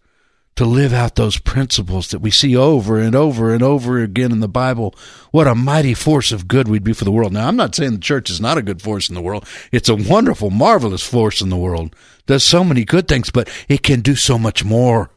to 0.55 0.63
live 0.63 0.93
out 0.93 1.15
those 1.15 1.39
principles 1.39 2.09
that 2.09 2.19
we 2.19 2.29
see 2.29 2.55
over 2.55 2.99
and 2.99 3.15
over 3.15 3.51
and 3.51 3.63
over 3.63 3.97
again 4.03 4.31
in 4.31 4.39
the 4.39 4.47
Bible, 4.47 4.93
what 5.31 5.47
a 5.47 5.55
mighty 5.55 5.95
force 5.95 6.31
of 6.31 6.47
good 6.47 6.67
we'd 6.67 6.83
be 6.83 6.93
for 6.93 7.05
the 7.05 7.11
world. 7.11 7.33
Now, 7.33 7.47
I'm 7.47 7.55
not 7.55 7.73
saying 7.73 7.93
the 7.93 7.97
church 7.97 8.29
is 8.29 8.39
not 8.39 8.59
a 8.59 8.61
good 8.61 8.83
force 8.83 9.09
in 9.09 9.15
the 9.15 9.21
world. 9.23 9.47
It's 9.71 9.89
a 9.89 9.95
wonderful, 9.95 10.51
marvelous 10.51 11.01
force 11.01 11.41
in 11.41 11.49
the 11.49 11.57
world. 11.57 11.95
Does 12.27 12.43
so 12.43 12.63
many 12.63 12.85
good 12.85 13.07
things, 13.07 13.31
but 13.31 13.49
it 13.67 13.81
can 13.81 14.01
do 14.01 14.13
so 14.15 14.37
much 14.37 14.63
more. 14.63 15.09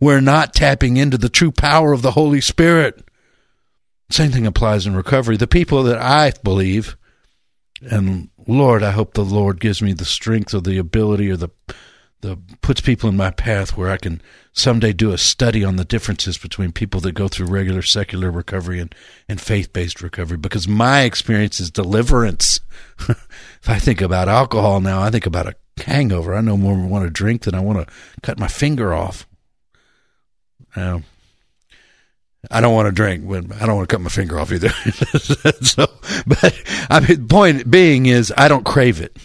We're 0.00 0.20
not 0.20 0.54
tapping 0.54 0.96
into 0.96 1.18
the 1.18 1.28
true 1.28 1.50
power 1.50 1.92
of 1.92 2.02
the 2.02 2.12
Holy 2.12 2.40
Spirit. 2.40 3.02
Same 4.10 4.30
thing 4.30 4.46
applies 4.46 4.86
in 4.86 4.94
recovery. 4.94 5.36
The 5.36 5.48
people 5.48 5.82
that 5.82 5.98
I 5.98 6.34
believe, 6.44 6.96
and 7.82 8.30
Lord, 8.46 8.84
I 8.84 8.92
hope 8.92 9.14
the 9.14 9.24
Lord 9.24 9.58
gives 9.58 9.82
me 9.82 9.92
the 9.92 10.04
strength 10.04 10.54
or 10.54 10.60
the 10.60 10.78
ability 10.78 11.32
or 11.32 11.36
the 11.36 11.50
the 12.20 12.38
puts 12.60 12.80
people 12.80 13.08
in 13.08 13.16
my 13.16 13.30
path 13.30 13.76
where 13.76 13.90
I 13.90 13.96
can 13.96 14.20
someday 14.52 14.92
do 14.92 15.12
a 15.12 15.18
study 15.18 15.64
on 15.64 15.76
the 15.76 15.84
differences 15.84 16.36
between 16.36 16.72
people 16.72 17.00
that 17.00 17.12
go 17.12 17.28
through 17.28 17.46
regular 17.46 17.82
secular 17.82 18.30
recovery 18.30 18.80
and, 18.80 18.94
and 19.28 19.40
faith 19.40 19.72
based 19.72 20.02
recovery 20.02 20.36
because 20.36 20.68
my 20.68 21.02
experience 21.02 21.60
is 21.60 21.70
deliverance. 21.70 22.60
if 23.08 23.68
I 23.68 23.78
think 23.78 24.00
about 24.00 24.28
alcohol 24.28 24.80
now, 24.80 25.00
I 25.00 25.10
think 25.10 25.26
about 25.26 25.46
a 25.46 25.54
hangover. 25.82 26.34
I 26.34 26.40
no 26.40 26.56
more 26.56 26.76
want 26.76 27.04
to 27.04 27.10
drink 27.10 27.42
than 27.42 27.54
I 27.54 27.60
want 27.60 27.86
to 27.86 27.94
cut 28.22 28.38
my 28.38 28.48
finger 28.48 28.92
off. 28.92 29.26
Um, 30.76 31.04
I 32.50 32.60
don't 32.60 32.74
want 32.74 32.86
to 32.86 32.92
drink, 32.92 33.28
but 33.28 33.44
I 33.60 33.66
don't 33.66 33.76
want 33.76 33.88
to 33.88 33.94
cut 33.94 34.00
my 34.00 34.08
finger 34.08 34.38
off 34.38 34.52
either. 34.52 34.68
so, 35.60 35.86
but 36.26 36.62
I 36.88 37.00
mean, 37.00 37.28
point 37.28 37.70
being 37.70 38.06
is 38.06 38.32
I 38.36 38.48
don't 38.48 38.64
crave 38.64 39.00
it. 39.00 39.16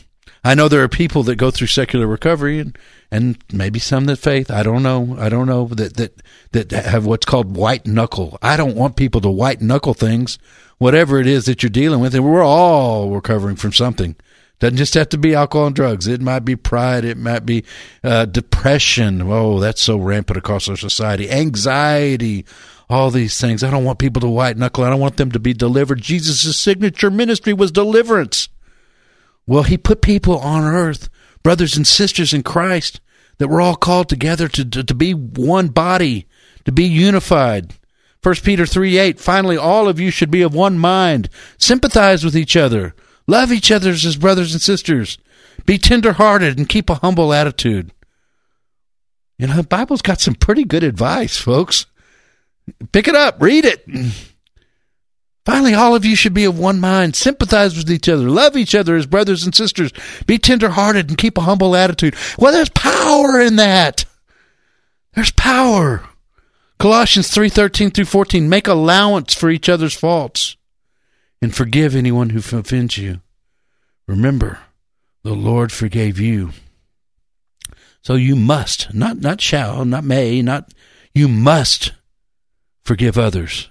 I 0.45 0.53
know 0.53 0.67
there 0.67 0.83
are 0.83 0.87
people 0.87 1.23
that 1.23 1.37
go 1.37 1.49
through 1.49 1.67
secular 1.67 2.05
recovery 2.05 2.59
and, 2.59 2.77
and 3.09 3.35
maybe 3.51 3.79
some 3.79 4.05
that 4.05 4.17
faith. 4.17 4.51
I 4.51 4.61
don't 4.61 4.83
know. 4.83 5.17
I 5.19 5.27
don't 5.27 5.47
know 5.47 5.65
that, 5.69 5.95
that, 5.97 6.21
that 6.51 6.71
have 6.71 7.07
what's 7.07 7.25
called 7.25 7.57
white 7.57 7.87
knuckle. 7.87 8.37
I 8.43 8.55
don't 8.55 8.75
want 8.75 8.95
people 8.95 9.19
to 9.21 9.29
white 9.29 9.59
knuckle 9.59 9.95
things, 9.95 10.37
whatever 10.77 11.19
it 11.19 11.25
is 11.25 11.45
that 11.45 11.63
you're 11.63 11.71
dealing 11.71 11.99
with. 11.99 12.13
And 12.13 12.23
we're 12.23 12.45
all 12.45 13.09
recovering 13.09 13.55
from 13.55 13.73
something. 13.73 14.15
Doesn't 14.59 14.77
just 14.77 14.93
have 14.93 15.09
to 15.09 15.17
be 15.17 15.33
alcohol 15.33 15.65
and 15.65 15.75
drugs. 15.75 16.05
It 16.05 16.21
might 16.21 16.45
be 16.45 16.55
pride. 16.55 17.05
It 17.05 17.17
might 17.17 17.47
be 17.47 17.65
uh, 18.03 18.25
depression. 18.25 19.23
Oh, 19.23 19.59
that's 19.59 19.81
so 19.81 19.97
rampant 19.97 20.37
across 20.37 20.69
our 20.69 20.77
society. 20.77 21.27
Anxiety. 21.27 22.45
All 22.87 23.09
these 23.09 23.41
things. 23.41 23.63
I 23.63 23.71
don't 23.71 23.83
want 23.83 23.97
people 23.97 24.21
to 24.21 24.29
white 24.29 24.57
knuckle. 24.57 24.83
I 24.83 24.91
don't 24.91 24.99
want 24.99 25.17
them 25.17 25.31
to 25.31 25.39
be 25.39 25.55
delivered. 25.55 26.01
Jesus' 26.01 26.55
signature 26.55 27.09
ministry 27.09 27.51
was 27.51 27.71
deliverance. 27.71 28.47
Well, 29.47 29.63
he 29.63 29.77
put 29.77 30.01
people 30.01 30.39
on 30.39 30.63
earth, 30.63 31.09
brothers 31.43 31.77
and 31.77 31.85
sisters 31.85 32.33
in 32.33 32.43
Christ, 32.43 32.99
that 33.37 33.47
were 33.47 33.61
all 33.61 33.75
called 33.75 34.09
together 34.09 34.47
to, 34.47 34.65
to, 34.65 34.83
to 34.83 34.93
be 34.93 35.13
one 35.13 35.67
body, 35.67 36.27
to 36.65 36.71
be 36.71 36.85
unified. 36.85 37.73
1 38.23 38.35
Peter 38.43 38.65
3 38.65 38.97
8, 38.97 39.19
finally, 39.19 39.57
all 39.57 39.87
of 39.87 39.99
you 39.99 40.09
should 40.09 40.31
be 40.31 40.41
of 40.41 40.53
one 40.53 40.79
mind, 40.79 41.29
sympathize 41.59 42.23
with 42.23 42.35
each 42.35 42.55
other, 42.57 42.95
love 43.27 43.51
each 43.51 43.71
other 43.71 43.91
as 43.91 44.15
brothers 44.15 44.53
and 44.53 44.61
sisters, 44.61 45.19
be 45.65 45.77
tender 45.77 46.13
hearted, 46.13 46.57
and 46.57 46.67
keep 46.67 46.89
a 46.89 46.95
humble 46.95 47.33
attitude. 47.33 47.91
You 49.37 49.47
know, 49.47 49.57
the 49.57 49.63
Bible's 49.63 50.01
got 50.01 50.21
some 50.21 50.35
pretty 50.35 50.63
good 50.63 50.83
advice, 50.83 51.37
folks. 51.37 51.85
Pick 52.91 53.07
it 53.07 53.15
up, 53.15 53.41
read 53.41 53.65
it. 53.65 53.85
Finally, 55.45 55.75
all 55.75 55.93
of 55.93 56.03
you 56.03 56.15
should 56.15 56.33
be 56.33 56.43
of 56.43 56.57
one 56.57 56.79
mind, 56.79 57.15
sympathize 57.15 57.77
with 57.77 57.91
each 57.91 58.09
other, 58.09 58.27
love 58.27 58.57
each 58.57 58.73
other 58.73 58.95
as 58.95 59.05
brothers 59.05 59.45
and 59.45 59.53
sisters, 59.53 59.93
be 60.25 60.39
tenderhearted, 60.39 61.07
and 61.07 61.19
keep 61.19 61.37
a 61.37 61.41
humble 61.41 61.75
attitude. 61.75 62.15
Well, 62.39 62.51
there's 62.51 62.69
power 62.69 63.39
in 63.39 63.55
that. 63.57 64.05
There's 65.13 65.31
power. 65.31 66.03
Colossians 66.79 67.29
3:13 67.29 67.91
through 67.93 68.05
14 68.05 68.49
make 68.49 68.67
allowance 68.67 69.33
for 69.33 69.49
each 69.49 69.69
other's 69.69 69.93
faults 69.93 70.57
and 71.41 71.55
forgive 71.55 71.95
anyone 71.95 72.31
who 72.31 72.39
offends 72.39 72.97
you. 72.97 73.21
Remember, 74.07 74.59
the 75.23 75.35
Lord 75.35 75.71
forgave 75.71 76.19
you. 76.19 76.51
So 78.01 78.15
you 78.15 78.35
must, 78.35 78.93
not 78.93 79.19
not 79.19 79.41
shall, 79.41 79.85
not 79.85 80.03
may, 80.03 80.41
not 80.41 80.73
you 81.13 81.27
must 81.27 81.93
forgive 82.83 83.17
others. 83.17 83.69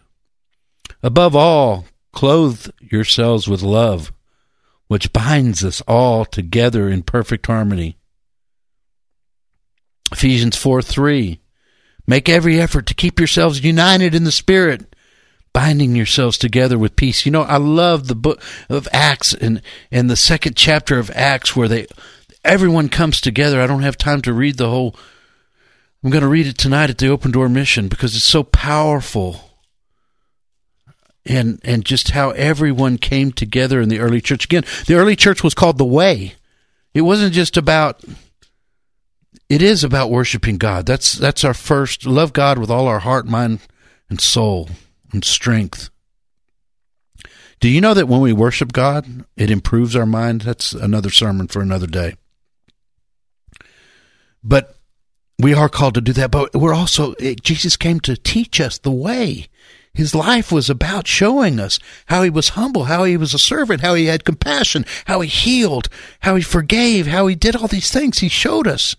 Above 1.04 1.36
all, 1.36 1.84
clothe 2.14 2.66
yourselves 2.80 3.46
with 3.46 3.60
love, 3.60 4.10
which 4.88 5.12
binds 5.12 5.62
us 5.62 5.82
all 5.82 6.24
together 6.24 6.88
in 6.88 7.02
perfect 7.02 7.46
harmony. 7.46 7.98
Ephesians 10.10 10.56
4 10.56 10.80
3. 10.80 11.40
Make 12.06 12.30
every 12.30 12.58
effort 12.58 12.86
to 12.86 12.94
keep 12.94 13.20
yourselves 13.20 13.62
united 13.62 14.14
in 14.14 14.24
the 14.24 14.32
Spirit, 14.32 14.96
binding 15.52 15.94
yourselves 15.94 16.38
together 16.38 16.78
with 16.78 16.96
peace. 16.96 17.26
You 17.26 17.32
know, 17.32 17.42
I 17.42 17.58
love 17.58 18.08
the 18.08 18.14
book 18.14 18.40
of 18.70 18.88
Acts 18.90 19.34
and, 19.34 19.60
and 19.90 20.08
the 20.08 20.16
second 20.16 20.56
chapter 20.56 20.98
of 20.98 21.10
Acts 21.10 21.54
where 21.54 21.68
they 21.68 21.86
everyone 22.42 22.88
comes 22.88 23.20
together. 23.20 23.60
I 23.60 23.66
don't 23.66 23.82
have 23.82 23.98
time 23.98 24.22
to 24.22 24.32
read 24.32 24.56
the 24.56 24.70
whole 24.70 24.96
I'm 26.02 26.08
going 26.08 26.22
to 26.22 26.28
read 26.28 26.46
it 26.46 26.56
tonight 26.56 26.88
at 26.88 26.96
the 26.96 27.08
Open 27.08 27.30
Door 27.30 27.50
Mission 27.50 27.88
because 27.88 28.16
it's 28.16 28.24
so 28.24 28.42
powerful 28.42 29.53
and 31.26 31.60
and 31.64 31.84
just 31.84 32.10
how 32.10 32.30
everyone 32.30 32.98
came 32.98 33.32
together 33.32 33.80
in 33.80 33.88
the 33.88 34.00
early 34.00 34.20
church. 34.20 34.44
Again, 34.44 34.64
the 34.86 34.94
early 34.94 35.16
church 35.16 35.42
was 35.42 35.54
called 35.54 35.78
the 35.78 35.84
way. 35.84 36.34
It 36.92 37.02
wasn't 37.02 37.34
just 37.34 37.56
about 37.56 38.02
it 39.48 39.62
is 39.62 39.84
about 39.84 40.10
worshiping 40.10 40.58
God. 40.58 40.86
That's 40.86 41.12
that's 41.12 41.44
our 41.44 41.54
first 41.54 42.06
love 42.06 42.32
God 42.32 42.58
with 42.58 42.70
all 42.70 42.86
our 42.86 43.00
heart, 43.00 43.26
mind, 43.26 43.60
and 44.08 44.20
soul 44.20 44.70
and 45.12 45.24
strength. 45.24 45.90
Do 47.60 47.68
you 47.68 47.80
know 47.80 47.94
that 47.94 48.08
when 48.08 48.20
we 48.20 48.32
worship 48.32 48.72
God, 48.72 49.24
it 49.36 49.50
improves 49.50 49.96
our 49.96 50.06
mind? 50.06 50.42
That's 50.42 50.72
another 50.72 51.10
sermon 51.10 51.46
for 51.48 51.62
another 51.62 51.86
day. 51.86 52.16
But 54.42 54.76
we 55.38 55.54
are 55.54 55.68
called 55.68 55.94
to 55.94 56.00
do 56.00 56.12
that, 56.12 56.30
but 56.30 56.54
we're 56.54 56.74
also 56.74 57.14
Jesus 57.42 57.76
came 57.76 58.00
to 58.00 58.16
teach 58.16 58.60
us 58.60 58.78
the 58.78 58.90
way. 58.90 59.48
His 59.94 60.12
life 60.12 60.50
was 60.50 60.68
about 60.68 61.06
showing 61.06 61.60
us 61.60 61.78
how 62.06 62.24
he 62.24 62.30
was 62.30 62.50
humble, 62.50 62.84
how 62.84 63.04
he 63.04 63.16
was 63.16 63.32
a 63.32 63.38
servant, 63.38 63.80
how 63.80 63.94
he 63.94 64.06
had 64.06 64.24
compassion, 64.24 64.84
how 65.04 65.20
he 65.20 65.28
healed, 65.28 65.88
how 66.20 66.34
he 66.34 66.42
forgave, 66.42 67.06
how 67.06 67.28
he 67.28 67.36
did 67.36 67.54
all 67.54 67.68
these 67.68 67.92
things. 67.92 68.18
He 68.18 68.28
showed 68.28 68.66
us. 68.66 68.96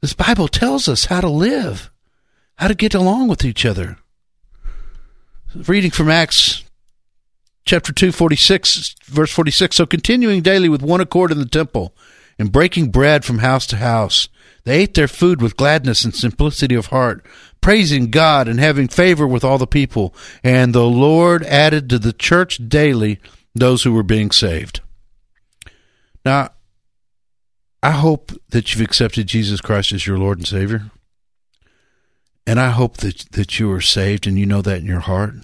This 0.00 0.14
Bible 0.14 0.48
tells 0.48 0.88
us 0.88 1.06
how 1.06 1.20
to 1.20 1.28
live, 1.28 1.90
how 2.56 2.68
to 2.68 2.74
get 2.74 2.94
along 2.94 3.28
with 3.28 3.44
each 3.44 3.66
other. 3.66 3.98
Reading 5.54 5.90
from 5.90 6.08
Acts 6.08 6.64
chapter 7.66 7.92
2, 7.92 8.12
46, 8.12 8.94
verse 9.04 9.30
46. 9.30 9.76
So 9.76 9.84
continuing 9.84 10.40
daily 10.40 10.70
with 10.70 10.82
one 10.82 11.02
accord 11.02 11.32
in 11.32 11.38
the 11.38 11.44
temple 11.44 11.94
and 12.38 12.52
breaking 12.52 12.90
bread 12.90 13.24
from 13.24 13.38
house 13.38 13.66
to 13.68 13.76
house, 13.76 14.28
they 14.64 14.80
ate 14.82 14.94
their 14.94 15.08
food 15.08 15.40
with 15.40 15.56
gladness 15.56 16.04
and 16.04 16.14
simplicity 16.14 16.74
of 16.74 16.86
heart 16.86 17.24
praising 17.66 18.12
God 18.12 18.46
and 18.46 18.60
having 18.60 18.86
favor 18.86 19.26
with 19.26 19.42
all 19.42 19.58
the 19.58 19.66
people. 19.66 20.14
And 20.44 20.72
the 20.72 20.86
Lord 20.86 21.42
added 21.42 21.90
to 21.90 21.98
the 21.98 22.12
church 22.12 22.60
daily 22.68 23.18
those 23.56 23.82
who 23.82 23.92
were 23.92 24.04
being 24.04 24.30
saved. 24.30 24.82
Now, 26.24 26.50
I 27.82 27.90
hope 27.90 28.30
that 28.50 28.72
you've 28.72 28.84
accepted 28.84 29.26
Jesus 29.26 29.60
Christ 29.60 29.90
as 29.90 30.06
your 30.06 30.16
Lord 30.16 30.38
and 30.38 30.46
Savior. 30.46 30.92
And 32.46 32.60
I 32.60 32.70
hope 32.70 32.98
that, 32.98 33.32
that 33.32 33.58
you 33.58 33.72
are 33.72 33.80
saved 33.80 34.28
and 34.28 34.38
you 34.38 34.46
know 34.46 34.62
that 34.62 34.78
in 34.78 34.86
your 34.86 35.00
heart. 35.00 35.34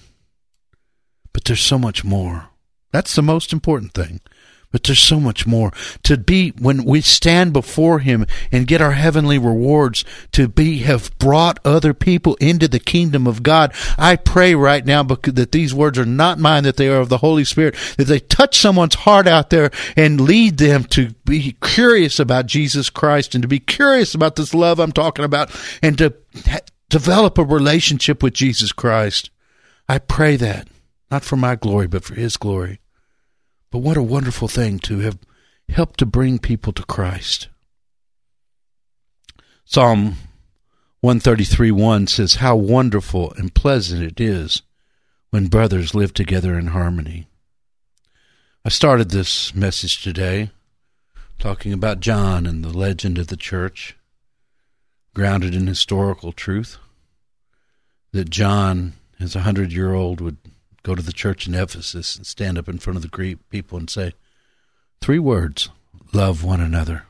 But 1.33 1.43
there's 1.43 1.59
so 1.59 1.77
much 1.77 2.05
more. 2.05 2.47
That's 2.93 3.15
the 3.15 3.21
most 3.21 3.51
important 3.51 3.93
thing. 3.93 4.21
But 4.73 4.83
there's 4.83 4.99
so 4.99 5.19
much 5.19 5.45
more. 5.45 5.71
To 6.01 6.17
be, 6.17 6.49
when 6.59 6.83
we 6.83 7.01
stand 7.01 7.53
before 7.53 7.99
Him 7.99 8.25
and 8.51 8.65
get 8.65 8.81
our 8.81 8.93
heavenly 8.93 9.37
rewards, 9.37 10.03
to 10.31 10.47
be, 10.47 10.79
have 10.79 11.15
brought 11.19 11.59
other 11.63 11.93
people 11.93 12.35
into 12.41 12.67
the 12.67 12.79
kingdom 12.79 13.27
of 13.27 13.43
God. 13.43 13.71
I 13.99 14.15
pray 14.15 14.55
right 14.55 14.83
now 14.83 15.03
that 15.03 15.51
these 15.51 15.75
words 15.75 15.99
are 15.99 16.05
not 16.05 16.39
mine, 16.39 16.63
that 16.63 16.77
they 16.77 16.89
are 16.89 17.01
of 17.01 17.09
the 17.09 17.19
Holy 17.19 17.45
Spirit, 17.45 17.75
that 17.97 18.05
they 18.05 18.19
touch 18.19 18.57
someone's 18.57 18.95
heart 18.95 19.27
out 19.27 19.51
there 19.51 19.69
and 19.95 20.19
lead 20.19 20.57
them 20.57 20.85
to 20.85 21.11
be 21.23 21.55
curious 21.61 22.19
about 22.19 22.47
Jesus 22.47 22.89
Christ 22.89 23.35
and 23.35 23.43
to 23.43 23.47
be 23.47 23.59
curious 23.59 24.15
about 24.15 24.37
this 24.37 24.55
love 24.55 24.79
I'm 24.79 24.91
talking 24.91 25.23
about 25.23 25.55
and 25.83 25.99
to 25.99 26.15
develop 26.89 27.37
a 27.37 27.43
relationship 27.43 28.23
with 28.23 28.33
Jesus 28.33 28.71
Christ. 28.71 29.29
I 29.87 29.99
pray 29.99 30.35
that, 30.37 30.67
not 31.11 31.23
for 31.23 31.35
my 31.35 31.55
glory, 31.55 31.85
but 31.85 32.03
for 32.03 32.15
His 32.15 32.37
glory. 32.37 32.79
But 33.73 33.79
what 33.79 33.97
a 33.97 34.03
wonderful 34.03 34.47
thing 34.47 34.77
to 34.81 34.99
have 34.99 35.17
helped 35.67 35.97
to 35.97 36.05
bring 36.05 36.37
people 36.37 36.71
to 36.73 36.85
Christ. 36.85 37.47
Psalm 39.65 40.17
133 41.01 41.71
1 41.71 42.05
says, 42.05 42.35
How 42.35 42.55
wonderful 42.55 43.33
and 43.33 43.55
pleasant 43.55 44.03
it 44.03 44.21
is 44.21 44.61
when 45.31 45.47
brothers 45.47 45.95
live 45.95 46.13
together 46.13 46.55
in 46.55 46.67
harmony. 46.67 47.25
I 48.63 48.69
started 48.69 49.09
this 49.09 49.55
message 49.55 50.03
today 50.03 50.51
talking 51.39 51.73
about 51.73 51.99
John 51.99 52.45
and 52.45 52.63
the 52.63 52.77
legend 52.77 53.17
of 53.17 53.25
the 53.25 53.35
church, 53.35 53.97
grounded 55.15 55.55
in 55.55 55.65
historical 55.65 56.31
truth. 56.31 56.77
That 58.11 58.29
John, 58.29 58.93
as 59.19 59.35
a 59.35 59.41
hundred 59.41 59.73
year 59.73 59.95
old, 59.95 60.21
would 60.21 60.37
go 60.83 60.95
to 60.95 61.01
the 61.01 61.13
church 61.13 61.47
in 61.47 61.55
Ephesus 61.55 62.15
and 62.15 62.27
stand 62.27 62.57
up 62.57 62.67
in 62.67 62.77
front 62.77 62.97
of 62.97 63.01
the 63.01 63.07
Greek 63.07 63.49
people 63.49 63.77
and 63.77 63.89
say 63.89 64.13
three 65.01 65.19
words 65.19 65.69
love 66.11 66.43
one 66.43 66.61
another. 66.61 67.05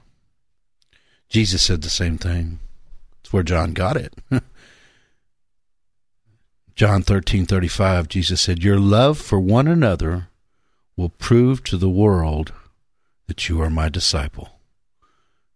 Jesus 1.27 1.63
said 1.63 1.81
the 1.81 1.89
same 1.89 2.17
thing. 2.17 2.59
It's 3.19 3.33
where 3.33 3.43
John 3.43 3.73
got 3.73 3.97
it. 3.97 4.13
John 6.75 7.03
13:35 7.03 8.07
Jesus 8.07 8.41
said 8.41 8.63
your 8.63 8.79
love 8.79 9.17
for 9.17 9.39
one 9.39 9.67
another 9.67 10.27
will 10.95 11.09
prove 11.09 11.63
to 11.63 11.77
the 11.77 11.89
world 11.89 12.53
that 13.27 13.49
you 13.49 13.61
are 13.61 13.69
my 13.69 13.89
disciple. 13.89 14.59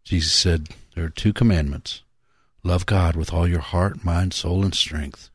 Jesus 0.03 0.33
said 0.33 0.69
There 0.95 1.05
are 1.05 1.09
two 1.09 1.33
commandments 1.33 2.01
love 2.63 2.85
God 2.85 3.15
with 3.15 3.31
all 3.31 3.47
your 3.47 3.59
heart, 3.59 4.03
mind, 4.03 4.33
soul, 4.33 4.63
and 4.63 4.75
strength, 4.75 5.29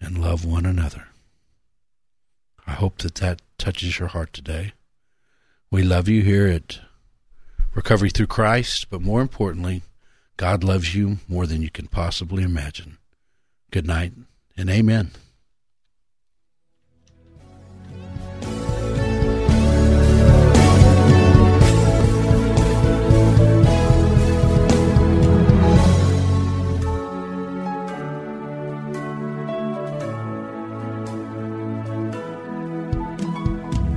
and 0.00 0.18
love 0.18 0.44
one 0.44 0.66
another. 0.66 1.08
I 2.66 2.72
hope 2.72 2.98
that 2.98 3.16
that 3.16 3.42
touches 3.58 3.98
your 3.98 4.08
heart 4.08 4.32
today. 4.32 4.72
We 5.70 5.82
love 5.82 6.08
you 6.08 6.22
here 6.22 6.46
at 6.46 6.80
Recovery 7.74 8.10
Through 8.10 8.26
Christ, 8.26 8.90
but 8.90 9.00
more 9.00 9.20
importantly, 9.20 9.82
God 10.36 10.62
loves 10.62 10.94
you 10.94 11.18
more 11.28 11.46
than 11.46 11.62
you 11.62 11.70
can 11.70 11.86
possibly 11.86 12.42
imagine. 12.42 12.98
Good 13.70 13.86
night 13.86 14.12
and 14.56 14.68
amen. 14.68 15.12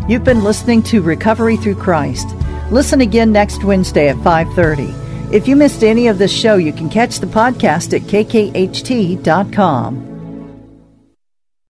You've 0.07 0.23
been 0.23 0.43
listening 0.43 0.83
to 0.83 1.01
Recovery 1.01 1.57
Through 1.57 1.75
Christ. 1.75 2.27
Listen 2.69 3.01
again 3.01 3.31
next 3.31 3.63
Wednesday 3.63 4.07
at 4.07 4.17
5:30. 4.17 4.93
If 5.31 5.47
you 5.47 5.55
missed 5.55 5.83
any 5.83 6.07
of 6.07 6.19
this 6.19 6.31
show, 6.31 6.57
you 6.57 6.71
can 6.71 6.89
catch 6.89 7.19
the 7.19 7.25
podcast 7.25 7.93
at 7.93 8.03
kkht.com. 8.03 9.25